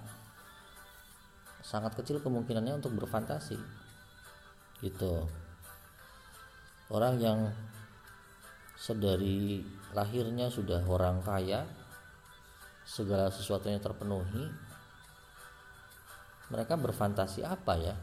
sangat 1.63 1.95
kecil 2.03 2.19
kemungkinannya 2.19 2.83
untuk 2.83 2.99
berfantasi. 2.99 3.55
Gitu. 4.83 5.15
Orang 6.91 7.23
yang 7.23 7.55
sedari 8.75 9.63
lahirnya 9.95 10.51
sudah 10.51 10.83
orang 10.83 11.23
kaya 11.23 11.63
segala 12.83 13.31
sesuatunya 13.31 13.79
terpenuhi 13.79 14.51
mereka 16.53 16.77
berfantasi 16.77 17.41
apa 17.49 17.81
ya? 17.81 17.97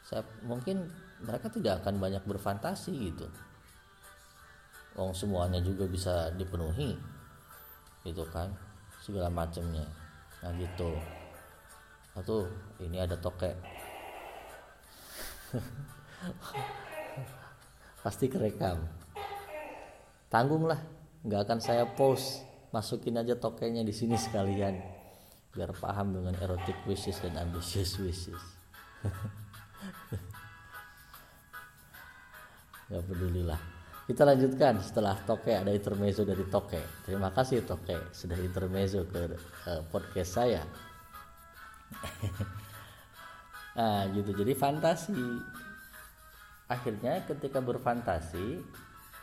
Saya 0.00 0.24
mungkin 0.48 0.88
mereka 1.20 1.52
tidak 1.52 1.84
akan 1.84 2.00
banyak 2.00 2.24
berfantasi 2.24 3.12
gitu. 3.12 3.28
Wong 4.96 5.12
semuanya 5.12 5.60
juga 5.60 5.84
bisa 5.84 6.32
dipenuhi 6.32 6.96
gitu 8.08 8.24
kan? 8.32 8.48
Segala 9.04 9.28
macamnya. 9.28 9.84
Nah 10.40 10.56
gitu. 10.56 10.96
Atau 12.16 12.48
ini 12.80 12.96
ada 12.96 13.14
tokek 13.20 13.52
pasti 18.02 18.24
kerekam. 18.32 18.88
Tanggunglah 20.32 20.80
nggak 21.28 21.40
akan 21.44 21.60
saya 21.60 21.84
post. 21.84 22.48
Masukin 22.70 23.18
aja 23.18 23.34
tokenya 23.34 23.82
di 23.82 23.90
sini 23.90 24.14
sekalian 24.14 24.78
biar 25.50 25.74
paham 25.74 26.14
dengan 26.14 26.34
erotic 26.38 26.78
wishes 26.86 27.18
dan 27.22 27.34
ambitious 27.38 27.98
wishes 27.98 28.60
nggak 32.90 33.04
peduli 33.08 33.42
lah. 33.46 33.60
Kita 34.04 34.26
lanjutkan 34.26 34.82
setelah 34.82 35.14
toke 35.22 35.54
ada 35.54 35.70
intermezzo 35.70 36.26
dari 36.26 36.42
toke. 36.50 37.06
Terima 37.06 37.30
kasih 37.30 37.62
toke 37.62 38.10
sudah 38.10 38.34
intermezzo 38.42 39.06
ke 39.06 39.22
uh, 39.70 39.82
podcast 39.86 40.30
saya. 40.34 40.62
Nah 43.78 44.10
gitu. 44.18 44.34
Jadi 44.34 44.52
fantasi. 44.58 45.22
Akhirnya 46.70 47.22
ketika 47.26 47.58
berfantasi 47.62 48.62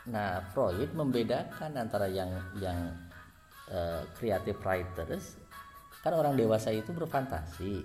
nah 0.08 0.40
Freud 0.56 0.88
membedakan 0.96 1.76
antara 1.76 2.08
yang 2.08 2.32
yang 2.56 2.96
uh, 3.68 4.08
creative 4.16 4.56
writers 4.64 5.36
kan 6.08 6.16
orang 6.16 6.40
dewasa 6.40 6.72
itu 6.72 6.88
berfantasi. 6.96 7.84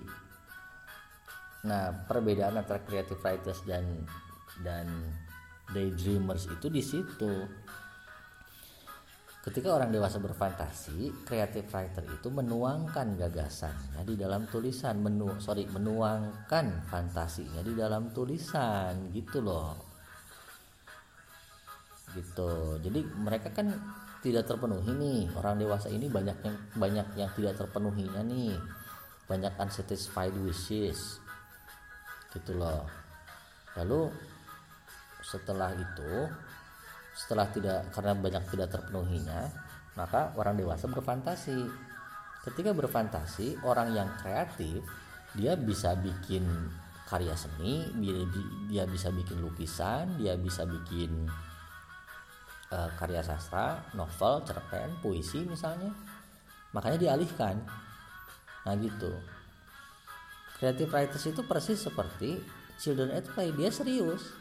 Nah 1.68 1.92
perbedaan 2.08 2.56
antara 2.56 2.80
creative 2.80 3.20
writers 3.20 3.60
dan 3.68 3.84
dan 4.64 4.88
daydreamers 5.68 6.48
itu 6.48 6.72
di 6.72 6.80
situ. 6.80 7.32
Ketika 9.44 9.76
orang 9.76 9.92
dewasa 9.92 10.16
berfantasi 10.24 11.28
creative 11.28 11.68
writer 11.68 12.00
itu 12.08 12.32
menuangkan 12.32 13.12
gagasannya 13.20 14.00
di 14.08 14.16
dalam 14.16 14.48
tulisan 14.48 15.04
menu 15.04 15.36
sorry 15.36 15.68
menuangkan 15.68 16.88
fantasinya 16.88 17.60
di 17.60 17.76
dalam 17.76 18.08
tulisan 18.08 19.12
gitu 19.12 19.44
loh. 19.44 19.76
Gitu. 22.16 22.80
Jadi 22.80 23.00
mereka 23.20 23.52
kan 23.52 23.68
tidak 24.24 24.48
terpenuhi 24.48 24.88
nih. 24.96 25.22
Orang 25.36 25.60
dewasa 25.60 25.92
ini 25.92 26.08
banyak 26.08 26.40
yang 26.40 26.56
banyak 26.80 27.06
yang 27.20 27.30
tidak 27.36 27.60
terpenuhinya 27.60 28.24
nih. 28.24 28.56
Banyak 29.28 29.52
unsatisfied 29.60 30.32
wishes. 30.40 31.20
Gitu 32.32 32.56
loh. 32.56 32.88
Lalu 33.76 34.08
setelah 35.20 35.76
itu 35.76 36.12
setelah 37.14 37.46
tidak 37.52 37.92
karena 37.94 38.12
banyak 38.18 38.44
tidak 38.50 38.68
terpenuhinya 38.74 39.46
maka 39.94 40.34
orang 40.34 40.58
dewasa 40.58 40.90
berfantasi. 40.90 41.70
Ketika 42.44 42.76
berfantasi 42.76 43.62
orang 43.64 43.94
yang 43.96 44.08
kreatif 44.20 44.84
dia 45.32 45.56
bisa 45.56 45.96
bikin 45.96 46.44
karya 47.08 47.36
seni 47.36 47.88
dia, 48.00 48.24
dia 48.68 48.84
bisa 48.84 49.08
bikin 49.12 49.40
lukisan 49.40 50.16
dia 50.20 50.36
bisa 50.36 50.64
bikin 50.64 51.28
uh, 52.74 52.90
karya 52.98 53.22
sastra, 53.22 53.78
novel, 53.94 54.42
cerpen, 54.42 54.98
puisi 54.98 55.46
misalnya, 55.46 55.94
makanya 56.74 56.98
dialihkan. 56.98 57.62
Nah 58.66 58.74
gitu. 58.82 59.14
Creative 60.58 60.90
writers 60.90 61.24
itu 61.30 61.42
persis 61.46 61.78
seperti 61.78 62.42
children 62.82 63.14
at 63.14 63.26
play, 63.30 63.54
dia 63.54 63.70
serius. 63.70 64.34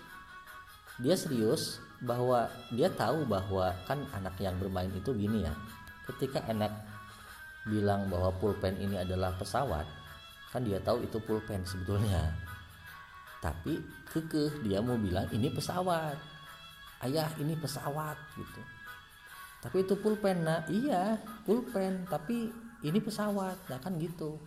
Dia 0.98 1.14
serius 1.14 1.78
bahwa 2.02 2.50
dia 2.74 2.90
tahu 2.90 3.26
bahwa 3.30 3.74
kan 3.86 4.02
anak 4.18 4.38
yang 4.42 4.58
bermain 4.58 4.90
itu 4.94 5.14
gini 5.14 5.46
ya. 5.46 5.54
Ketika 6.10 6.44
anak 6.50 6.74
bilang 7.70 8.12
bahwa 8.12 8.34
pulpen 8.42 8.76
ini 8.82 9.00
adalah 9.00 9.34
pesawat, 9.38 9.88
kan 10.52 10.62
dia 10.62 10.78
tahu 10.82 11.02
itu 11.06 11.18
pulpen 11.24 11.64
sebetulnya. 11.66 12.34
Tapi 13.42 13.80
kekeh 14.08 14.64
dia 14.64 14.80
mau 14.80 14.96
bilang 14.96 15.28
ini 15.36 15.52
pesawat 15.52 16.33
ayah 17.04 17.30
ini 17.40 17.54
pesawat 17.60 18.16
gitu. 18.36 18.62
Tapi 19.64 19.88
itu 19.88 19.96
pulpen 19.96 20.44
nah 20.44 20.64
iya 20.68 21.16
pulpen 21.48 22.04
tapi 22.08 22.52
ini 22.84 23.00
pesawat 23.00 23.56
nah 23.72 23.80
kan 23.80 23.96
gitu. 24.00 24.40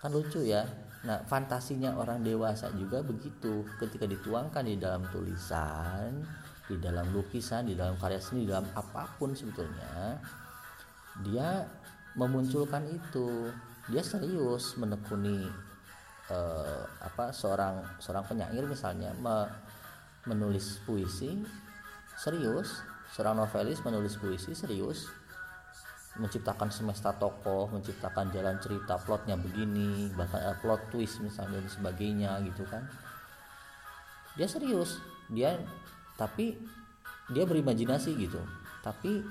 Kan 0.00 0.12
lucu 0.12 0.44
ya. 0.44 0.64
Nah 1.04 1.24
fantasinya 1.24 1.96
orang 1.96 2.20
dewasa 2.20 2.68
juga 2.76 3.00
begitu. 3.00 3.64
Ketika 3.80 4.04
dituangkan 4.04 4.64
di 4.64 4.76
dalam 4.76 5.04
tulisan 5.08 6.24
di 6.70 6.78
dalam 6.78 7.10
lukisan 7.10 7.66
di 7.66 7.74
dalam 7.74 7.98
karya 7.98 8.22
seni 8.22 8.46
di 8.46 8.54
dalam 8.54 8.70
apa 8.78 9.02
pun 9.18 9.34
sebetulnya 9.34 10.20
dia 11.26 11.66
memunculkan 12.14 12.84
itu. 12.90 13.50
Dia 13.90 14.06
serius 14.06 14.78
menekuni 14.78 15.50
eh, 16.30 16.82
apa 17.02 17.34
seorang 17.34 17.82
seorang 17.98 18.22
penyair 18.22 18.62
misalnya 18.62 19.10
me, 19.18 19.50
menulis 20.28 20.80
puisi 20.84 21.40
serius. 22.20 22.84
Seorang 23.10 23.40
novelis 23.40 23.80
menulis 23.82 24.20
puisi 24.20 24.52
serius. 24.52 25.08
Menciptakan 26.18 26.68
semesta 26.68 27.14
tokoh 27.14 27.70
menciptakan 27.70 28.34
jalan 28.34 28.58
cerita 28.58 28.98
plotnya 28.98 29.38
begini 29.38 30.10
bahkan 30.12 30.42
uh, 30.42 30.56
plot 30.58 30.90
twist 30.90 31.22
misalnya 31.22 31.62
dan 31.62 31.70
sebagainya 31.70 32.30
gitu 32.44 32.66
kan. 32.68 32.84
Dia 34.36 34.50
serius. 34.50 35.00
Dia 35.30 35.56
tapi 36.18 36.58
dia 37.30 37.46
berimajinasi 37.46 38.10
gitu. 38.18 38.42
Tapi 38.84 39.22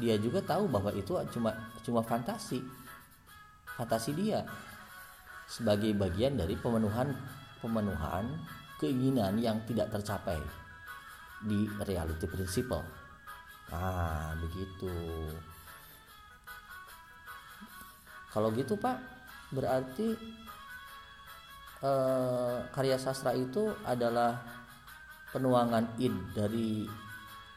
dia 0.00 0.16
juga 0.16 0.40
tahu 0.40 0.72
bahwa 0.72 0.90
itu 0.96 1.14
cuma 1.36 1.52
cuma 1.84 2.00
fantasi. 2.00 2.64
Fantasi 3.76 4.16
dia. 4.16 4.44
Sebagai 5.46 5.92
bagian 5.92 6.40
dari 6.40 6.56
pemenuhan 6.56 7.12
pemenuhan 7.60 8.24
keinginan 8.82 9.38
yang 9.38 9.62
tidak 9.70 9.94
tercapai 9.94 10.42
di 11.46 11.70
reality 11.86 12.26
principle 12.26 12.82
nah 13.70 14.34
begitu 14.42 14.90
kalau 18.32 18.48
gitu 18.56 18.80
Pak, 18.80 18.96
berarti 19.52 20.16
eh, 21.84 22.56
karya 22.72 22.96
sastra 22.96 23.36
itu 23.36 23.68
adalah 23.84 24.40
penuangan 25.36 26.00
id 26.00 26.32
dari 26.32 26.88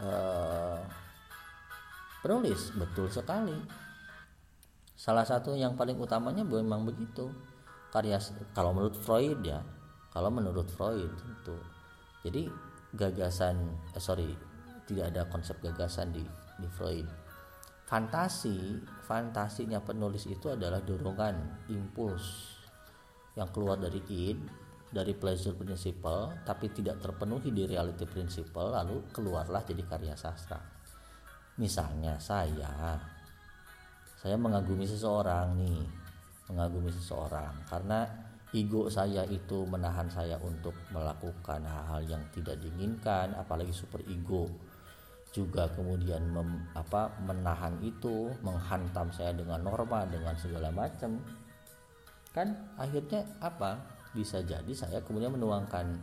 eh, 0.03 0.79
penulis, 2.19 2.75
betul 2.75 3.07
sekali. 3.07 3.55
Salah 4.99 5.23
satu 5.23 5.55
yang 5.55 5.79
paling 5.79 5.95
utamanya 5.95 6.43
memang 6.43 6.83
begitu. 6.83 7.31
Karya 7.95 8.19
kalau 8.51 8.75
menurut 8.75 8.99
Freud 8.99 9.47
ya, 9.47 9.63
kalau 10.15 10.31
menurut 10.31 10.71
Freud 10.71 11.11
itu. 11.11 11.57
Jadi 12.23 12.47
gagasan 12.95 13.59
eh, 13.91 14.01
sorry 14.01 14.31
tidak 14.87 15.11
ada 15.11 15.21
konsep 15.27 15.59
gagasan 15.59 16.15
di 16.15 16.23
di 16.55 16.67
Freud 16.71 17.05
fantasi 17.85 18.81
fantasinya 19.05 19.77
penulis 19.83 20.25
itu 20.25 20.49
adalah 20.49 20.81
dorongan 20.81 21.69
impuls 21.69 22.57
yang 23.37 23.51
keluar 23.53 23.77
dari 23.77 24.01
id 24.09 24.39
dari 24.89 25.13
pleasure 25.13 25.53
principle 25.53 26.33
tapi 26.47 26.71
tidak 26.73 26.97
terpenuhi 27.03 27.53
di 27.53 27.67
reality 27.69 28.09
principle 28.09 28.73
lalu 28.73 29.05
keluarlah 29.13 29.61
jadi 29.61 29.85
karya 29.85 30.15
sastra 30.17 30.57
misalnya 31.61 32.17
saya 32.17 32.97
saya 34.17 34.39
mengagumi 34.39 34.87
seseorang 34.89 35.53
nih 35.59 35.85
mengagumi 36.49 36.89
seseorang 36.89 37.53
karena 37.69 38.24
ego 38.55 38.87
saya 38.87 39.27
itu 39.27 39.67
menahan 39.67 40.07
saya 40.07 40.39
untuk 40.39 40.71
melakukan 40.95 41.59
hal-hal 41.67 42.01
yang 42.07 42.23
tidak 42.31 42.55
diinginkan 42.63 43.35
apalagi 43.35 43.75
super 43.75 43.99
ego. 44.07 44.47
Juga 45.35 45.67
kemudian 45.75 46.31
mem, 46.31 46.63
apa 46.71 47.11
menahan 47.19 47.75
itu 47.83 48.31
menghantam 48.39 49.11
saya 49.11 49.35
dengan 49.35 49.67
norma 49.67 50.07
dengan 50.07 50.31
segala 50.39 50.71
macam. 50.71 51.19
Kan 52.31 52.55
akhirnya 52.79 53.27
apa? 53.43 53.75
Bisa 54.15 54.39
jadi 54.39 54.71
saya 54.71 55.03
kemudian 55.03 55.35
menuangkan 55.35 55.99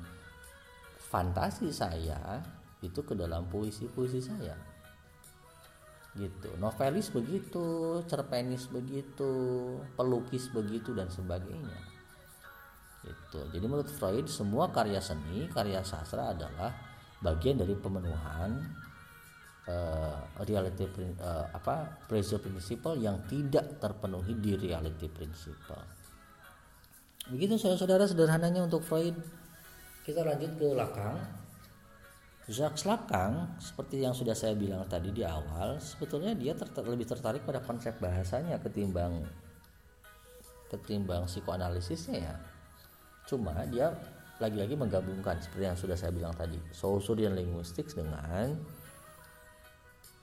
fantasi 1.08 1.72
saya 1.72 2.44
itu 2.84 3.00
ke 3.00 3.16
dalam 3.16 3.48
puisi-puisi 3.48 4.20
saya. 4.20 4.52
Gitu. 6.12 6.52
Novelis 6.60 7.08
begitu 7.08 7.96
cerpenis 8.04 8.68
begitu 8.68 9.32
pelukis 9.96 10.52
begitu 10.52 10.92
dan 10.92 11.08
sebagainya 11.08 11.91
itu 13.02 13.40
jadi 13.50 13.64
menurut 13.66 13.90
Freud 13.90 14.30
semua 14.30 14.70
karya 14.70 15.02
seni 15.02 15.50
karya 15.50 15.82
sastra 15.82 16.30
adalah 16.30 16.70
bagian 17.22 17.58
dari 17.58 17.74
pemenuhan 17.78 18.62
uh, 19.66 20.18
reality 20.42 20.86
uh, 21.22 21.46
apa 21.54 22.02
pressure 22.10 22.42
principle 22.42 22.98
yang 22.98 23.22
tidak 23.30 23.78
terpenuhi 23.78 24.34
di 24.38 24.58
reality 24.58 25.06
principle. 25.06 25.82
Begitu 27.30 27.54
saudara-saudara 27.54 28.04
sederhananya 28.10 28.66
untuk 28.66 28.82
Freud. 28.82 29.14
Kita 30.02 30.26
lanjut 30.26 30.58
ke 30.58 30.66
Lacan. 30.74 31.14
Jacques 32.50 32.82
Lacan 32.90 33.54
seperti 33.62 34.02
yang 34.02 34.10
sudah 34.10 34.34
saya 34.34 34.58
bilang 34.58 34.82
tadi 34.90 35.14
di 35.14 35.22
awal, 35.22 35.78
sebetulnya 35.78 36.34
dia 36.34 36.58
ter 36.58 36.66
lebih 36.82 37.06
tertarik 37.06 37.46
pada 37.46 37.62
konsep 37.62 37.94
bahasanya 38.02 38.58
ketimbang 38.58 39.22
ketimbang 40.66 41.30
psikoanalisisnya 41.30 42.18
ya. 42.18 42.34
Cuma 43.26 43.54
dia 43.70 43.92
lagi-lagi 44.42 44.74
menggabungkan 44.74 45.38
seperti 45.38 45.64
yang 45.64 45.78
sudah 45.78 45.94
saya 45.94 46.10
bilang 46.10 46.34
tadi, 46.34 46.58
Saussurian 46.74 47.38
linguistics 47.38 47.94
dengan 47.94 48.58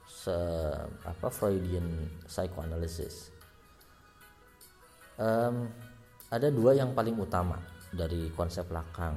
se 0.10 0.36
apa 1.08 1.28
Freudian 1.32 1.88
psychoanalysis. 2.28 3.32
Um, 5.16 5.72
ada 6.32 6.52
dua 6.52 6.76
yang 6.76 6.92
paling 6.92 7.16
utama 7.16 7.60
dari 7.90 8.28
konsep 8.36 8.68
Lacan. 8.70 9.16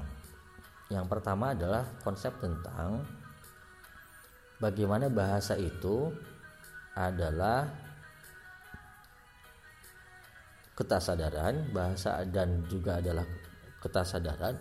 Yang 0.89 1.07
pertama 1.11 1.53
adalah 1.53 1.85
konsep 2.07 2.33
tentang 2.39 3.03
bagaimana 4.63 5.11
bahasa 5.11 5.59
itu 5.59 6.13
adalah 6.95 7.67
ketasadaran, 10.77 11.73
bahasa 11.73 12.23
dan 12.29 12.65
juga 12.69 13.03
adalah 13.03 13.25
ketasadaran 13.83 14.55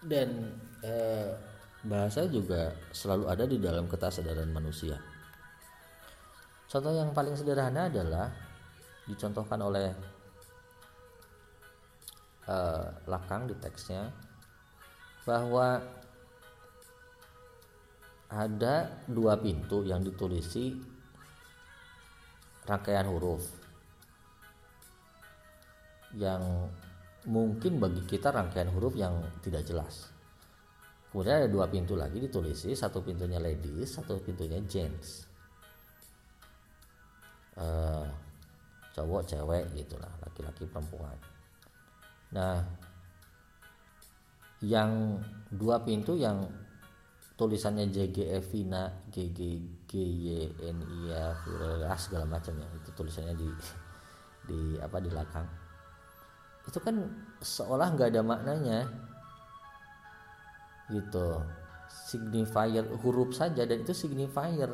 dan 0.00 0.48
eh, 0.80 1.36
bahasa 1.84 2.24
juga 2.24 2.72
selalu 2.92 3.24
ada 3.28 3.44
di 3.44 3.60
dalam 3.60 3.84
ketasadaran 3.84 4.48
manusia. 4.48 4.96
Contoh 6.70 6.92
yang 6.94 7.10
paling 7.10 7.34
sederhana 7.34 7.90
adalah 7.90 8.30
dicontohkan 9.08 9.58
oleh 9.58 9.90
uh, 12.46 12.86
Lakang 13.10 13.50
di 13.50 13.58
teksnya 13.58 14.06
bahwa 15.26 15.82
ada 18.30 19.02
dua 19.10 19.34
pintu 19.34 19.82
yang 19.82 20.06
ditulisi 20.06 20.78
rangkaian 22.70 23.10
huruf 23.10 23.42
yang 26.14 26.70
mungkin 27.28 27.76
bagi 27.76 28.06
kita 28.08 28.32
rangkaian 28.32 28.72
huruf 28.72 28.96
yang 28.96 29.20
tidak 29.44 29.66
jelas. 29.68 30.08
Kemudian 31.10 31.42
ada 31.42 31.50
dua 31.50 31.66
pintu 31.66 31.98
lagi 31.98 32.22
ditulisi, 32.22 32.72
satu 32.72 33.02
pintunya 33.02 33.42
ladies, 33.42 33.98
satu 33.98 34.22
pintunya 34.22 34.62
gents. 34.64 35.26
Uh, 37.58 38.06
cowok 38.94 39.26
cewek 39.26 39.64
gitulah 39.74 40.08
laki-laki 40.22 40.64
perempuan. 40.70 41.18
Nah 42.32 42.62
yang 44.62 45.18
dua 45.50 45.82
pintu 45.82 46.14
yang 46.14 46.46
tulisannya 47.34 47.88
JGF 47.88 48.44
Vina 48.52 48.92
GG 49.08 49.40
ya 51.08 51.96
segala 51.96 52.24
macam 52.28 52.52
ya 52.60 52.68
itu 52.76 52.90
tulisannya 52.92 53.34
di 53.34 53.48
di 54.44 54.60
apa 54.76 55.00
di 55.00 55.08
belakang 55.08 55.59
itu 56.70 56.78
kan 56.78 57.02
seolah 57.42 57.90
nggak 57.98 58.14
ada 58.14 58.22
maknanya. 58.22 58.80
Gitu. 60.86 61.28
Signifier 61.90 62.86
huruf 63.02 63.34
saja 63.34 63.66
dan 63.66 63.82
itu 63.82 63.90
signifier. 63.90 64.70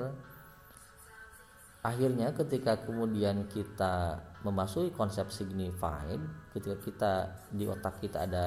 Akhirnya 1.81 2.37
ketika 2.37 2.85
kemudian 2.85 3.49
kita 3.49 4.21
memasuki 4.45 4.93
konsep 4.93 5.33
signified 5.33 6.21
ketika 6.53 6.77
kita 6.83 7.13
di 7.51 7.65
otak 7.65 8.03
kita 8.03 8.27
ada 8.27 8.45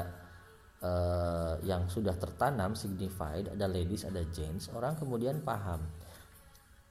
uh, 0.84 1.56
yang 1.64 1.88
sudah 1.88 2.16
tertanam 2.20 2.76
signified 2.76 3.48
ada 3.52 3.66
ladies 3.68 4.04
ada 4.04 4.22
gents 4.30 4.70
orang 4.76 4.94
kemudian 5.00 5.42
paham. 5.42 5.82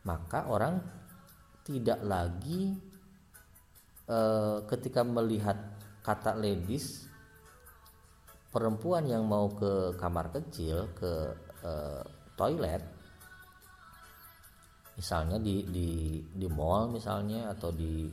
Maka 0.08 0.48
orang 0.48 0.80
tidak 1.68 2.00
lagi 2.00 2.72
uh, 4.08 4.64
ketika 4.64 5.04
melihat 5.04 5.77
kata 6.08 6.40
ladies 6.40 7.04
perempuan 8.48 9.04
yang 9.04 9.28
mau 9.28 9.52
ke 9.52 9.92
kamar 10.00 10.32
kecil 10.32 10.88
ke 10.96 11.12
uh, 11.60 12.00
toilet 12.32 12.80
misalnya 14.96 15.36
di 15.36 15.68
di 15.68 16.16
di 16.32 16.48
mall 16.48 16.88
misalnya 16.88 17.52
atau 17.52 17.68
di 17.68 18.08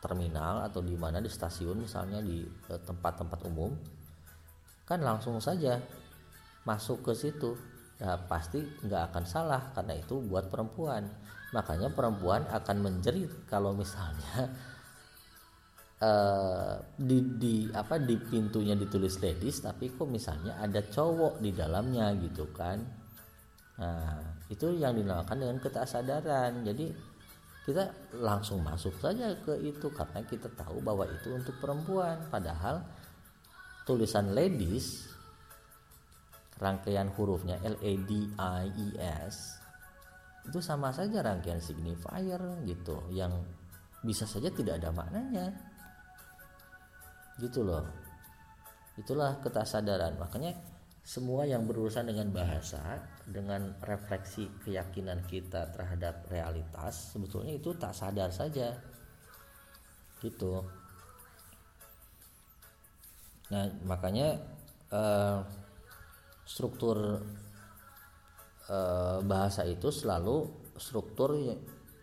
terminal 0.00 0.64
atau 0.64 0.80
di 0.80 0.96
mana 0.96 1.20
di 1.20 1.28
stasiun 1.28 1.84
misalnya 1.84 2.24
di 2.24 2.48
tempat-tempat 2.64 3.44
umum 3.44 3.76
kan 4.88 5.04
langsung 5.04 5.36
saja 5.36 5.76
masuk 6.68 7.04
ke 7.08 7.12
situ. 7.12 7.56
Ya 7.98 8.14
pasti 8.30 8.62
nggak 8.62 9.10
akan 9.10 9.24
salah 9.26 9.62
karena 9.74 9.98
itu 9.98 10.22
buat 10.22 10.52
perempuan. 10.52 11.08
Makanya 11.50 11.90
perempuan 11.92 12.46
akan 12.48 12.76
menjerit 12.78 13.28
kalau 13.50 13.74
misalnya 13.74 14.54
uh, 16.02 16.74
di, 16.94 17.18
di 17.38 17.54
apa 17.70 17.98
di 17.98 18.16
pintunya 18.18 18.74
ditulis 18.78 19.18
ladies 19.18 19.62
tapi 19.62 19.90
kok 19.94 20.06
misalnya 20.06 20.58
ada 20.58 20.82
cowok 20.82 21.42
di 21.42 21.50
dalamnya 21.54 22.14
gitu 22.18 22.50
kan. 22.54 22.78
Nah 23.78 24.18
itu 24.50 24.74
yang 24.74 24.98
dinamakan 24.98 25.38
dengan 25.38 25.58
ketasadaran 25.62 26.66
jadi 26.66 26.90
kita 27.68 28.16
langsung 28.24 28.64
masuk 28.64 28.96
saja 28.96 29.36
ke 29.44 29.52
itu 29.60 29.92
karena 29.92 30.24
kita 30.24 30.48
tahu 30.56 30.80
bahwa 30.80 31.04
itu 31.04 31.36
untuk 31.36 31.52
perempuan. 31.60 32.16
Padahal 32.32 32.80
tulisan 33.84 34.32
ladies 34.32 35.04
rangkaian 36.58 37.12
hurufnya 37.14 37.60
L 37.62 37.76
A 37.78 37.92
D 38.08 38.10
I 38.34 38.66
E 38.72 38.88
S 38.98 39.62
itu 40.48 40.58
sama 40.64 40.90
saja 40.90 41.20
rangkaian 41.20 41.60
signifier 41.60 42.40
gitu 42.64 43.04
yang 43.12 43.30
bisa 44.00 44.24
saja 44.24 44.48
tidak 44.48 44.80
ada 44.80 44.88
maknanya 44.90 45.67
gitu 47.38 47.62
loh. 47.62 47.86
Itulah 48.98 49.38
ketasadaran. 49.38 50.18
Makanya 50.18 50.52
semua 51.08 51.48
yang 51.48 51.64
berurusan 51.64 52.04
dengan 52.04 52.28
bahasa 52.34 53.00
dengan 53.24 53.72
refleksi 53.80 54.44
keyakinan 54.60 55.24
kita 55.24 55.72
terhadap 55.72 56.28
realitas 56.28 57.16
sebetulnya 57.16 57.56
itu 57.56 57.72
tak 57.78 57.96
sadar 57.96 58.28
saja. 58.28 58.76
Gitu. 60.20 60.52
Nah 63.48 63.64
makanya 63.88 64.36
eh, 64.92 65.38
struktur 66.44 67.22
eh, 68.68 69.18
bahasa 69.24 69.64
itu 69.64 69.88
selalu 69.88 70.44
struktur 70.76 71.38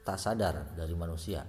tak 0.01 0.17
sadar 0.17 0.73
dari 0.73 0.93
manusia 0.97 1.45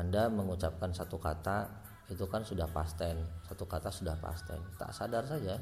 anda 0.00 0.32
mengucapkan 0.32 0.96
satu 0.96 1.20
kata 1.20 1.68
itu 2.10 2.24
kan 2.26 2.42
sudah 2.42 2.66
past 2.66 2.98
tense, 2.98 3.22
satu 3.46 3.68
kata 3.68 3.92
sudah 3.92 4.16
past 4.18 4.48
tense. 4.48 4.66
Tak 4.80 4.90
sadar 4.90 5.22
saja. 5.28 5.60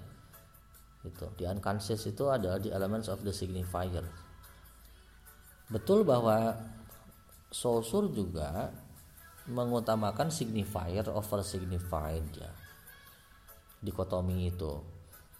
Itu 1.03 1.29
di 1.35 1.45
unconscious 1.45 2.07
itu 2.07 2.25
adalah 2.31 2.57
di 2.63 2.71
elements 2.71 3.11
of 3.11 3.21
the 3.27 3.35
signifier. 3.35 4.07
Betul 5.69 6.07
bahwa 6.07 6.57
Saussure 7.53 8.09
juga 8.13 8.73
mengutamakan 9.49 10.33
signifier 10.33 11.05
over 11.13 11.45
signified 11.45 12.25
ya. 12.33 12.51
Dikotomi 13.85 14.49
itu. 14.49 14.73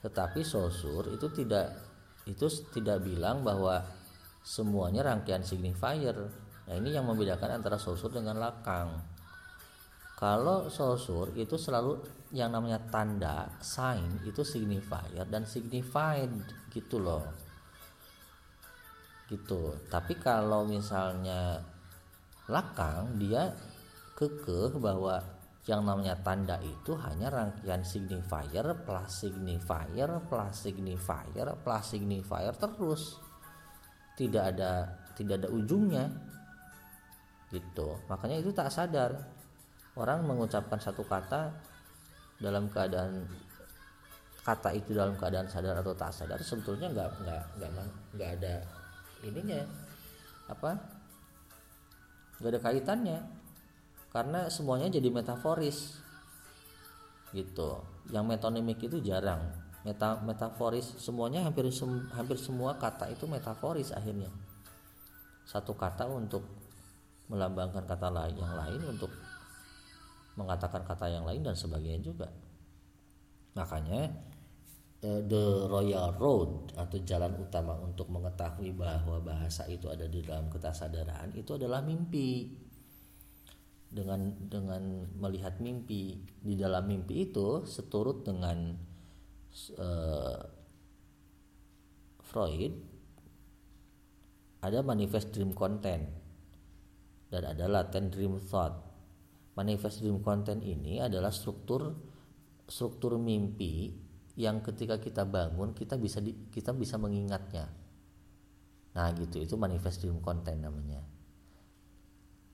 Tetapi 0.05 0.45
Saussure 0.45 1.17
itu 1.17 1.33
tidak 1.33 1.73
itu 2.29 2.45
tidak 2.77 3.01
bilang 3.01 3.41
bahwa 3.41 3.81
semuanya 4.45 5.09
rangkaian 5.09 5.41
signifier 5.41 6.29
Nah 6.69 6.75
ini 6.77 6.93
yang 6.93 7.09
membedakan 7.09 7.59
antara 7.59 7.81
sosur 7.81 8.13
dengan 8.13 8.37
lakang. 8.37 8.93
Kalau 10.21 10.69
sosur 10.69 11.33
itu 11.33 11.57
selalu 11.57 11.97
yang 12.37 12.53
namanya 12.53 12.77
tanda, 12.93 13.49
sign 13.65 14.21
itu 14.29 14.45
signifier 14.45 15.25
dan 15.25 15.49
signified 15.49 16.29
gitu 16.69 17.01
loh. 17.01 17.25
Gitu. 19.33 19.89
Tapi 19.89 20.21
kalau 20.21 20.69
misalnya 20.69 21.65
lakang 22.53 23.17
dia 23.17 23.49
kekeh 24.19 24.77
bahwa 24.77 25.39
yang 25.69 25.85
namanya 25.85 26.17
tanda 26.25 26.57
itu 26.65 26.97
hanya 26.97 27.29
rangkaian 27.29 27.85
signifier 27.85 28.65
plus 28.89 29.21
signifier 29.21 30.09
plus 30.25 30.55
signifier 30.65 31.47
plus 31.61 31.85
signifier 31.85 32.57
terus 32.57 33.21
tidak 34.17 34.57
ada 34.57 34.89
tidak 35.13 35.45
ada 35.45 35.49
ujungnya 35.53 36.09
gitu. 37.49 37.97
Makanya 38.09 38.41
itu 38.41 38.53
tak 38.53 38.73
sadar. 38.73 39.17
Orang 39.99 40.25
mengucapkan 40.29 40.79
satu 40.79 41.03
kata 41.03 41.51
dalam 42.39 42.71
keadaan 42.71 43.27
kata 44.47 44.71
itu 44.73 44.95
dalam 44.95 45.19
keadaan 45.19 45.51
sadar 45.51 45.77
atau 45.77 45.93
tak 45.93 46.15
sadar 46.15 46.39
sebetulnya 46.41 46.89
nggak 46.89 47.11
nggak 47.21 47.43
nggak 47.59 47.71
nggak 48.15 48.31
ada 48.41 48.55
ininya 49.27 49.61
apa? 50.49 50.73
Nggak 52.39 52.51
ada 52.55 52.61
kaitannya. 52.63 53.19
Karena 54.09 54.49
semuanya 54.49 54.89
jadi 54.89 55.13
metaforis. 55.13 56.01
Gitu. 57.35 57.71
Yang 58.09 58.25
metonimik 58.25 58.81
itu 58.81 59.03
jarang. 59.05 59.53
Meta 59.85 60.17
metaforis 60.25 60.97
semuanya 60.97 61.45
hampir 61.45 61.69
sem, 61.71 62.09
hampir 62.17 62.41
semua 62.41 62.81
kata 62.81 63.13
itu 63.13 63.29
metaforis 63.29 63.93
akhirnya. 63.93 64.33
Satu 65.45 65.77
kata 65.77 66.09
untuk 66.09 66.58
melambangkan 67.29 67.85
kata 67.85 68.09
lain 68.09 68.37
yang 68.37 68.55
lain 68.57 68.81
untuk 68.89 69.13
mengatakan 70.35 70.83
kata 70.85 71.07
yang 71.13 71.25
lain 71.29 71.45
dan 71.45 71.53
sebagainya 71.53 72.01
juga. 72.01 72.29
Makanya 73.59 74.09
eh, 75.05 75.21
the 75.27 75.69
royal 75.69 76.15
road 76.17 76.73
atau 76.79 76.99
jalan 77.05 77.37
utama 77.37 77.77
untuk 77.79 78.09
mengetahui 78.09 78.73
bahwa 78.73 79.21
bahasa 79.21 79.69
itu 79.69 79.91
ada 79.93 80.09
di 80.09 80.25
dalam 80.25 80.49
ketasadaran 80.49 81.37
itu 81.37 81.55
adalah 81.59 81.85
mimpi. 81.85 82.65
Dengan 83.89 84.37
dengan 84.53 85.09
melihat 85.17 85.65
mimpi 85.65 86.21
di 86.45 86.55
dalam 86.61 86.85
mimpi 86.85 87.33
itu 87.33 87.65
seturut 87.65 88.21
dengan 88.21 88.77
uh, 89.81 90.45
Freud 92.21 92.77
ada 94.61 94.85
manifest 94.85 95.33
dream 95.33 95.57
content 95.57 96.18
dan 97.29 97.43
ada 97.45 97.65
latent 97.69 98.13
dream 98.13 98.41
thought. 98.41 98.75
Manifest 99.57 100.01
dream 100.05 100.23
content 100.23 100.63
ini 100.63 101.03
adalah 101.03 101.35
struktur 101.35 101.91
struktur 102.69 103.19
mimpi 103.19 103.91
yang 104.39 104.63
ketika 104.63 105.03
kita 105.03 105.27
bangun 105.27 105.75
kita 105.75 105.99
bisa 105.99 106.23
di, 106.23 106.31
kita 106.53 106.71
bisa 106.71 106.95
mengingatnya. 106.95 107.67
Nah, 108.95 109.07
gitu 109.19 109.43
itu 109.43 109.55
manifest 109.59 110.03
dream 110.05 110.23
content 110.23 110.63
namanya. 110.63 111.03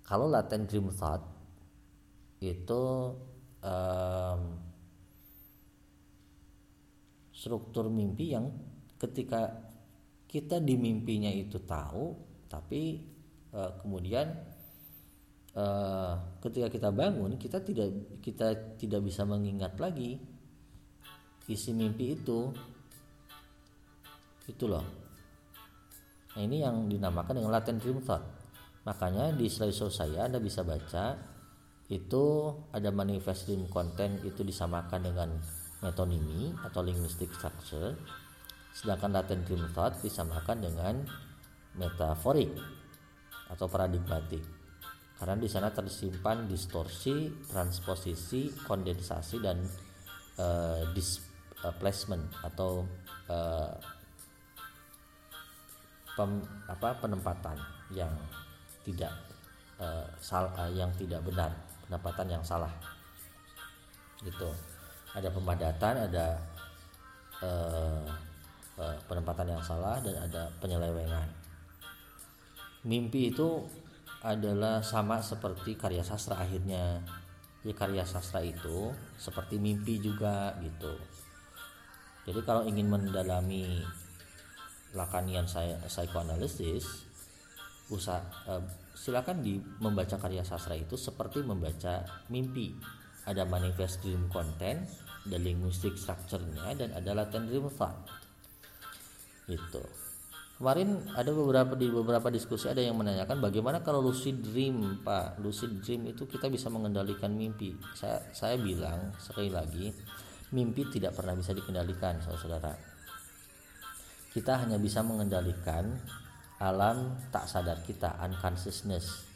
Kalau 0.04 0.28
latent 0.28 0.68
dream 0.68 0.88
thought 0.92 1.24
itu 2.40 2.82
um, 3.64 4.40
struktur 7.32 7.88
mimpi 7.92 8.32
yang 8.32 8.48
ketika 9.00 9.72
kita 10.24 10.60
di 10.60 10.80
mimpinya 10.80 11.28
itu 11.28 11.60
tahu 11.60 12.16
tapi 12.48 13.04
uh, 13.52 13.80
kemudian 13.80 14.53
uh, 15.54 16.14
ketika 16.42 16.68
kita 16.70 16.90
bangun 16.90 17.38
kita 17.38 17.62
tidak 17.62 18.20
kita 18.20 18.76
tidak 18.78 19.00
bisa 19.02 19.22
mengingat 19.26 19.78
lagi 19.78 20.18
isi 21.48 21.70
mimpi 21.72 22.14
itu. 22.18 22.50
Itu 24.44 24.68
loh. 24.68 24.84
Nah 26.36 26.42
ini 26.44 26.60
yang 26.60 26.84
dinamakan 26.90 27.40
dengan 27.40 27.52
latent 27.54 27.80
dream 27.80 28.02
thought 28.04 28.20
makanya 28.84 29.32
di 29.32 29.48
slideshow 29.48 29.88
saya 29.88 30.28
anda 30.28 30.36
bisa 30.36 30.60
baca 30.60 31.16
itu 31.88 32.24
ada 32.68 32.92
manifest 32.92 33.48
dream 33.48 33.64
content 33.72 34.20
itu 34.20 34.44
disamakan 34.44 35.00
dengan 35.00 35.28
metonimi 35.80 36.52
atau 36.64 36.84
linguistic 36.84 37.32
structure. 37.32 37.96
Sedangkan 38.76 39.16
latent 39.16 39.48
dream 39.48 39.64
thought 39.72 39.96
disamakan 40.04 40.60
dengan 40.60 40.94
metaforik 41.78 42.52
atau 43.48 43.66
paradigmatik 43.68 44.53
karena 45.14 45.38
di 45.38 45.46
sana 45.46 45.70
tersimpan 45.70 46.50
distorsi, 46.50 47.30
transposisi, 47.46 48.50
kondensasi 48.66 49.36
dan 49.38 49.62
uh, 50.42 50.82
displacement 50.90 52.26
atau 52.42 52.82
uh, 53.30 53.70
pem, 56.18 56.42
apa 56.66 56.98
penempatan 56.98 57.58
yang 57.94 58.10
tidak 58.82 59.14
uh, 59.78 60.02
sal, 60.18 60.50
uh, 60.58 60.70
yang 60.74 60.90
tidak 60.98 61.22
benar, 61.22 61.50
penempatan 61.86 62.34
yang 62.34 62.42
salah. 62.42 62.70
Gitu. 64.18 64.50
Ada 65.14 65.30
pemadatan, 65.30 65.94
ada 66.10 66.26
uh, 67.38 68.02
uh, 68.82 68.96
penempatan 69.06 69.46
yang 69.46 69.62
salah 69.62 70.02
dan 70.02 70.26
ada 70.26 70.50
penyelewengan. 70.58 71.30
Mimpi 72.82 73.30
itu 73.30 73.62
adalah 74.24 74.80
sama 74.80 75.20
seperti 75.20 75.76
karya 75.76 76.00
sastra 76.00 76.40
akhirnya. 76.40 77.04
Ya 77.64 77.72
karya 77.76 78.04
sastra 78.08 78.40
itu 78.40 78.92
seperti 79.20 79.60
mimpi 79.60 80.00
juga 80.00 80.56
gitu. 80.64 80.96
Jadi 82.24 82.40
kalau 82.44 82.64
ingin 82.64 82.88
mendalami 82.88 83.84
lakanian 84.96 85.44
saya 85.44 85.76
psychoanalysis 85.84 87.04
usah 87.92 88.24
eh, 88.48 88.64
silakan 88.96 89.44
di 89.44 89.60
membaca 89.60 90.16
karya 90.16 90.40
sastra 90.40 90.72
itu 90.72 90.96
seperti 90.96 91.44
membaca 91.44 92.00
mimpi. 92.32 92.72
Ada 93.24 93.48
manifest 93.48 94.04
dream 94.04 94.28
content 94.28 94.84
ada 95.24 95.40
linguistic 95.40 95.96
structure-nya 95.96 96.76
dan 96.76 96.92
ada 96.92 97.16
latent 97.16 97.48
dream 97.48 97.68
thought. 97.72 97.96
Itu 99.48 100.03
kemarin 100.54 101.02
ada 101.18 101.34
beberapa 101.34 101.74
di 101.74 101.90
beberapa 101.90 102.30
diskusi 102.30 102.70
ada 102.70 102.78
yang 102.78 102.94
menanyakan 102.94 103.42
bagaimana 103.42 103.82
kalau 103.82 104.00
lucid 104.00 104.38
dream 104.40 105.02
pak. 105.02 105.38
Lucid 105.42 105.82
dream 105.82 106.06
itu 106.10 106.24
kita 106.30 106.46
bisa 106.46 106.70
mengendalikan 106.70 107.34
mimpi. 107.34 107.74
Saya 107.94 108.22
saya 108.30 108.54
bilang 108.58 109.14
sekali 109.18 109.50
lagi 109.50 109.90
mimpi 110.54 110.86
tidak 110.88 111.18
pernah 111.18 111.34
bisa 111.34 111.50
dikendalikan 111.50 112.22
saudara-saudara. 112.22 112.72
Kita 114.30 114.62
hanya 114.62 114.78
bisa 114.78 115.02
mengendalikan 115.02 115.94
alam 116.62 117.18
tak 117.34 117.50
sadar 117.50 117.82
kita 117.82 118.18
unconsciousness. 118.22 119.26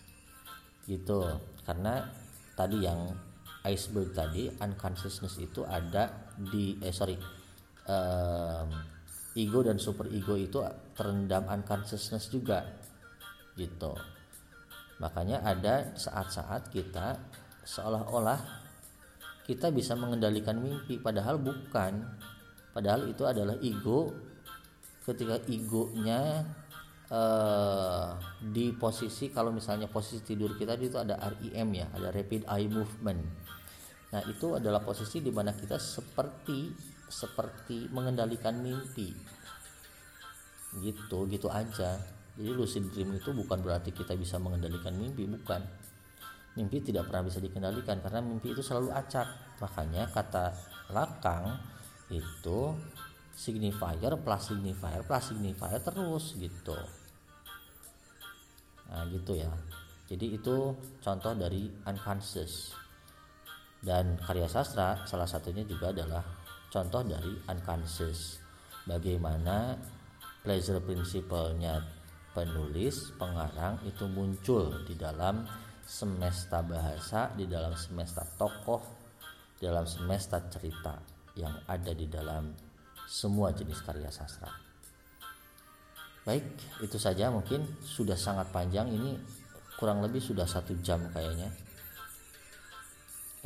Gitu. 0.87 1.21
Karena 1.67 2.07
tadi 2.55 2.83
yang 2.83 3.11
iceberg 3.67 4.15
tadi 4.15 4.49
unconsciousness 4.49 5.39
itu 5.43 5.67
ada 5.67 6.31
di 6.39 6.79
eh 6.79 6.95
sorry 6.95 7.19
um, 7.91 8.98
ego 9.39 9.63
dan 9.63 9.79
super 9.79 10.11
ego 10.11 10.35
itu 10.35 10.59
terendam 10.99 11.47
unconsciousness 11.47 12.27
juga 12.35 12.67
gitu. 13.55 13.95
Makanya 14.99 15.47
ada 15.47 15.95
saat-saat 15.95 16.75
kita 16.75 17.15
seolah-olah 17.63 18.67
kita 19.47 19.71
bisa 19.71 19.95
mengendalikan 19.95 20.59
mimpi 20.59 20.99
padahal 20.99 21.39
bukan. 21.39 22.03
Padahal 22.75 23.09
itu 23.09 23.23
adalah 23.25 23.57
ego. 23.63 24.13
Ketika 25.09 25.41
egonya 25.49 26.45
uh, 27.09 28.13
di 28.45 28.77
posisi 28.77 29.33
kalau 29.33 29.49
misalnya 29.57 29.89
posisi 29.89 30.21
tidur 30.21 30.53
kita 30.53 30.77
itu 30.77 31.01
ada 31.01 31.17
REM 31.17 31.69
ya 31.73 31.89
ada 31.97 32.13
rapid 32.13 32.45
eye 32.45 32.69
movement. 32.69 33.23
Nah 34.13 34.23
itu 34.29 34.53
adalah 34.53 34.85
posisi 34.85 35.25
di 35.25 35.33
mana 35.33 35.57
kita 35.57 35.81
seperti 35.81 36.73
seperti 37.09 37.89
mengendalikan 37.91 38.61
mimpi. 38.61 39.13
Gitu 40.79 41.19
gitu 41.29 41.49
aja. 41.49 41.99
Jadi 42.39 42.51
lucid 42.55 42.87
dream 42.95 43.19
itu 43.19 43.35
bukan 43.35 43.59
berarti 43.59 43.91
kita 43.91 44.15
bisa 44.15 44.39
mengendalikan 44.39 44.95
mimpi 44.95 45.27
bukan. 45.27 45.59
Mimpi 46.55 46.79
tidak 46.81 47.11
pernah 47.11 47.27
bisa 47.27 47.43
dikendalikan 47.43 47.99
karena 47.99 48.23
mimpi 48.23 48.55
itu 48.55 48.63
selalu 48.63 48.95
acak. 48.95 49.27
Makanya 49.59 50.07
kata 50.15 50.55
lakang 50.95 51.59
itu 52.09 52.79
signifier 53.35 54.15
plus 54.19 54.43
signifier 54.51 55.03
plus 55.03 55.25
signifier 55.35 55.83
terus 55.83 56.25
gitu. 56.39 56.79
Nah 58.89 59.03
gitu 59.11 59.35
ya. 59.35 59.51
Jadi 60.09 60.41
itu 60.41 60.73
contoh 61.03 61.33
dari 61.37 61.69
unconscious. 61.85 62.73
Dan 63.79 64.19
karya 64.19 64.51
sastra 64.51 65.07
salah 65.07 65.29
satunya 65.29 65.63
juga 65.63 65.95
adalah 65.95 66.23
contoh 66.69 67.03
dari 67.05 67.33
unconscious 67.49 68.41
bagaimana 68.85 69.77
pleasure 70.45 70.81
principle-nya 70.81 71.81
penulis 72.33 73.13
pengarang 73.17 73.81
itu 73.89 74.05
muncul 74.07 74.85
di 74.85 74.95
dalam 74.95 75.45
semesta 75.89 76.61
bahasa 76.61 77.33
di 77.33 77.49
dalam 77.49 77.73
semesta 77.73 78.23
tokoh 78.37 78.81
di 79.59 79.67
dalam 79.67 79.89
semesta 79.89 80.39
cerita 80.47 81.01
yang 81.35 81.55
ada 81.67 81.91
di 81.97 82.07
dalam 82.07 82.53
semua 83.09 83.51
jenis 83.57 83.81
karya 83.83 84.13
sastra. 84.13 84.53
Baik 86.29 86.45
itu 86.85 87.01
saja 87.01 87.33
mungkin 87.33 87.65
sudah 87.81 88.15
sangat 88.15 88.53
panjang. 88.53 88.93
Ini 88.93 89.17
kurang 89.81 90.05
lebih 90.05 90.21
sudah 90.21 90.45
satu 90.45 90.77
jam 90.85 91.01
kayaknya 91.09 91.49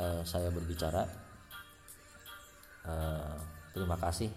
uh, 0.03 0.21
saya 0.27 0.51
berbicara 0.51 1.22
uh, 2.87 3.35
terima 3.71 3.97
kasih 3.99 4.29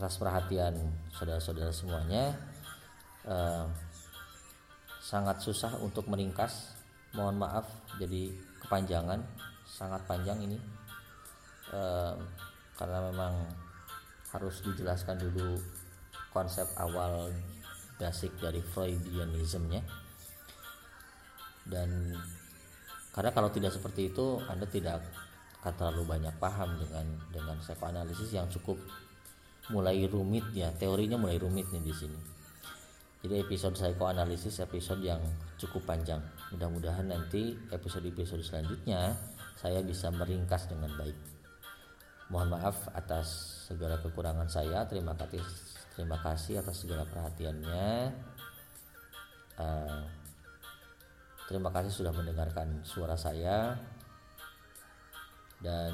atas 0.00 0.16
perhatian 0.16 0.74
saudara-saudara 1.12 1.72
semuanya. 1.72 2.32
Uh, 3.20 3.68
sangat 5.00 5.42
susah 5.44 5.76
untuk 5.82 6.08
meringkas 6.08 6.72
mohon 7.12 7.36
maaf 7.36 7.66
jadi 7.98 8.32
kepanjangan 8.64 9.20
sangat 9.68 10.00
panjang 10.08 10.40
ini. 10.40 10.58
Uh, 11.70 12.16
karena 12.74 13.12
memang 13.12 13.34
harus 14.32 14.64
dijelaskan 14.64 15.20
dulu 15.20 15.60
konsep 16.32 16.64
awal 16.80 17.28
basic 18.00 18.32
dari 18.40 18.64
Freudianismnya. 18.64 19.84
Dan 21.68 22.16
karena 23.12 23.30
kalau 23.36 23.52
tidak 23.52 23.76
seperti 23.76 24.08
itu 24.08 24.40
Anda 24.48 24.64
tidak 24.64 25.04
akan 25.60 25.72
terlalu 25.76 26.02
banyak 26.08 26.34
paham 26.40 26.72
dengan 26.80 27.06
dengan 27.28 27.56
psikoanalisis 27.60 28.32
yang 28.32 28.48
cukup 28.48 28.80
mulai 29.68 30.08
rumit 30.08 30.48
ya. 30.56 30.72
Teorinya 30.72 31.20
mulai 31.20 31.36
rumit 31.36 31.68
nih 31.68 31.84
di 31.84 31.92
sini. 31.92 32.20
Jadi 33.20 33.44
episode 33.44 33.76
psikoanalisis 33.76 34.64
episode 34.64 35.04
yang 35.04 35.20
cukup 35.60 35.84
panjang. 35.84 36.24
Mudah-mudahan 36.56 37.04
nanti 37.04 37.52
episode-episode 37.68 38.40
selanjutnya 38.40 39.12
saya 39.60 39.84
bisa 39.84 40.08
meringkas 40.08 40.64
dengan 40.72 40.96
baik. 40.96 41.18
Mohon 42.32 42.56
maaf 42.56 42.88
atas 42.96 43.28
segala 43.68 44.00
kekurangan 44.00 44.48
saya. 44.48 44.88
Terima 44.88 45.12
kasih 45.12 45.44
terima 45.92 46.16
kasih 46.24 46.64
atas 46.64 46.80
segala 46.80 47.04
perhatiannya. 47.04 48.16
Uh, 49.60 50.08
Terima 51.50 51.66
kasih 51.74 51.90
sudah 51.90 52.14
mendengarkan 52.14 52.78
suara 52.86 53.18
saya 53.18 53.74
dan 55.60 55.92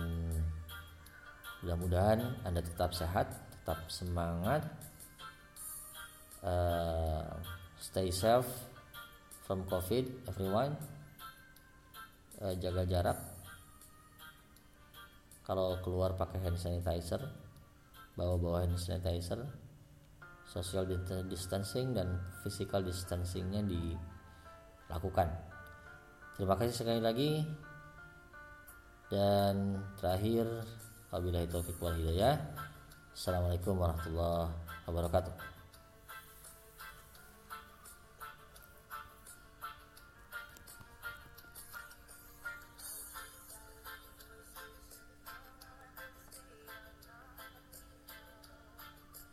mudah-mudahan 1.62 2.42
Anda 2.46 2.62
tetap 2.62 2.94
sehat, 2.94 3.26
tetap 3.50 3.90
semangat, 3.90 4.62
uh, 6.46 7.34
stay 7.82 8.14
safe 8.14 8.46
from 9.46 9.66
COVID, 9.66 10.30
everyone. 10.30 10.78
Uh, 12.36 12.52
jaga 12.60 12.84
jarak. 12.84 13.18
Kalau 15.46 15.78
keluar 15.80 16.14
pakai 16.18 16.42
hand 16.42 16.58
sanitizer, 16.58 17.22
bawa-bawa 18.18 18.66
hand 18.66 18.78
sanitizer, 18.78 19.46
social 20.46 20.86
distancing 21.26 21.94
dan 21.94 22.18
physical 22.42 22.82
distancingnya 22.82 23.62
dilakukan. 23.66 25.30
Terima 26.36 26.54
kasih 26.54 26.74
sekali 26.74 27.00
lagi. 27.00 27.30
Dan 29.06 29.78
terakhir, 30.02 30.66
wabillahi 31.14 31.46
taufiq 31.46 31.78
wal 31.78 31.94
hidayah. 31.94 32.42
Assalamualaikum 33.14 33.78
warahmatullahi 33.78 34.50
wabarakatuh. 34.82 35.55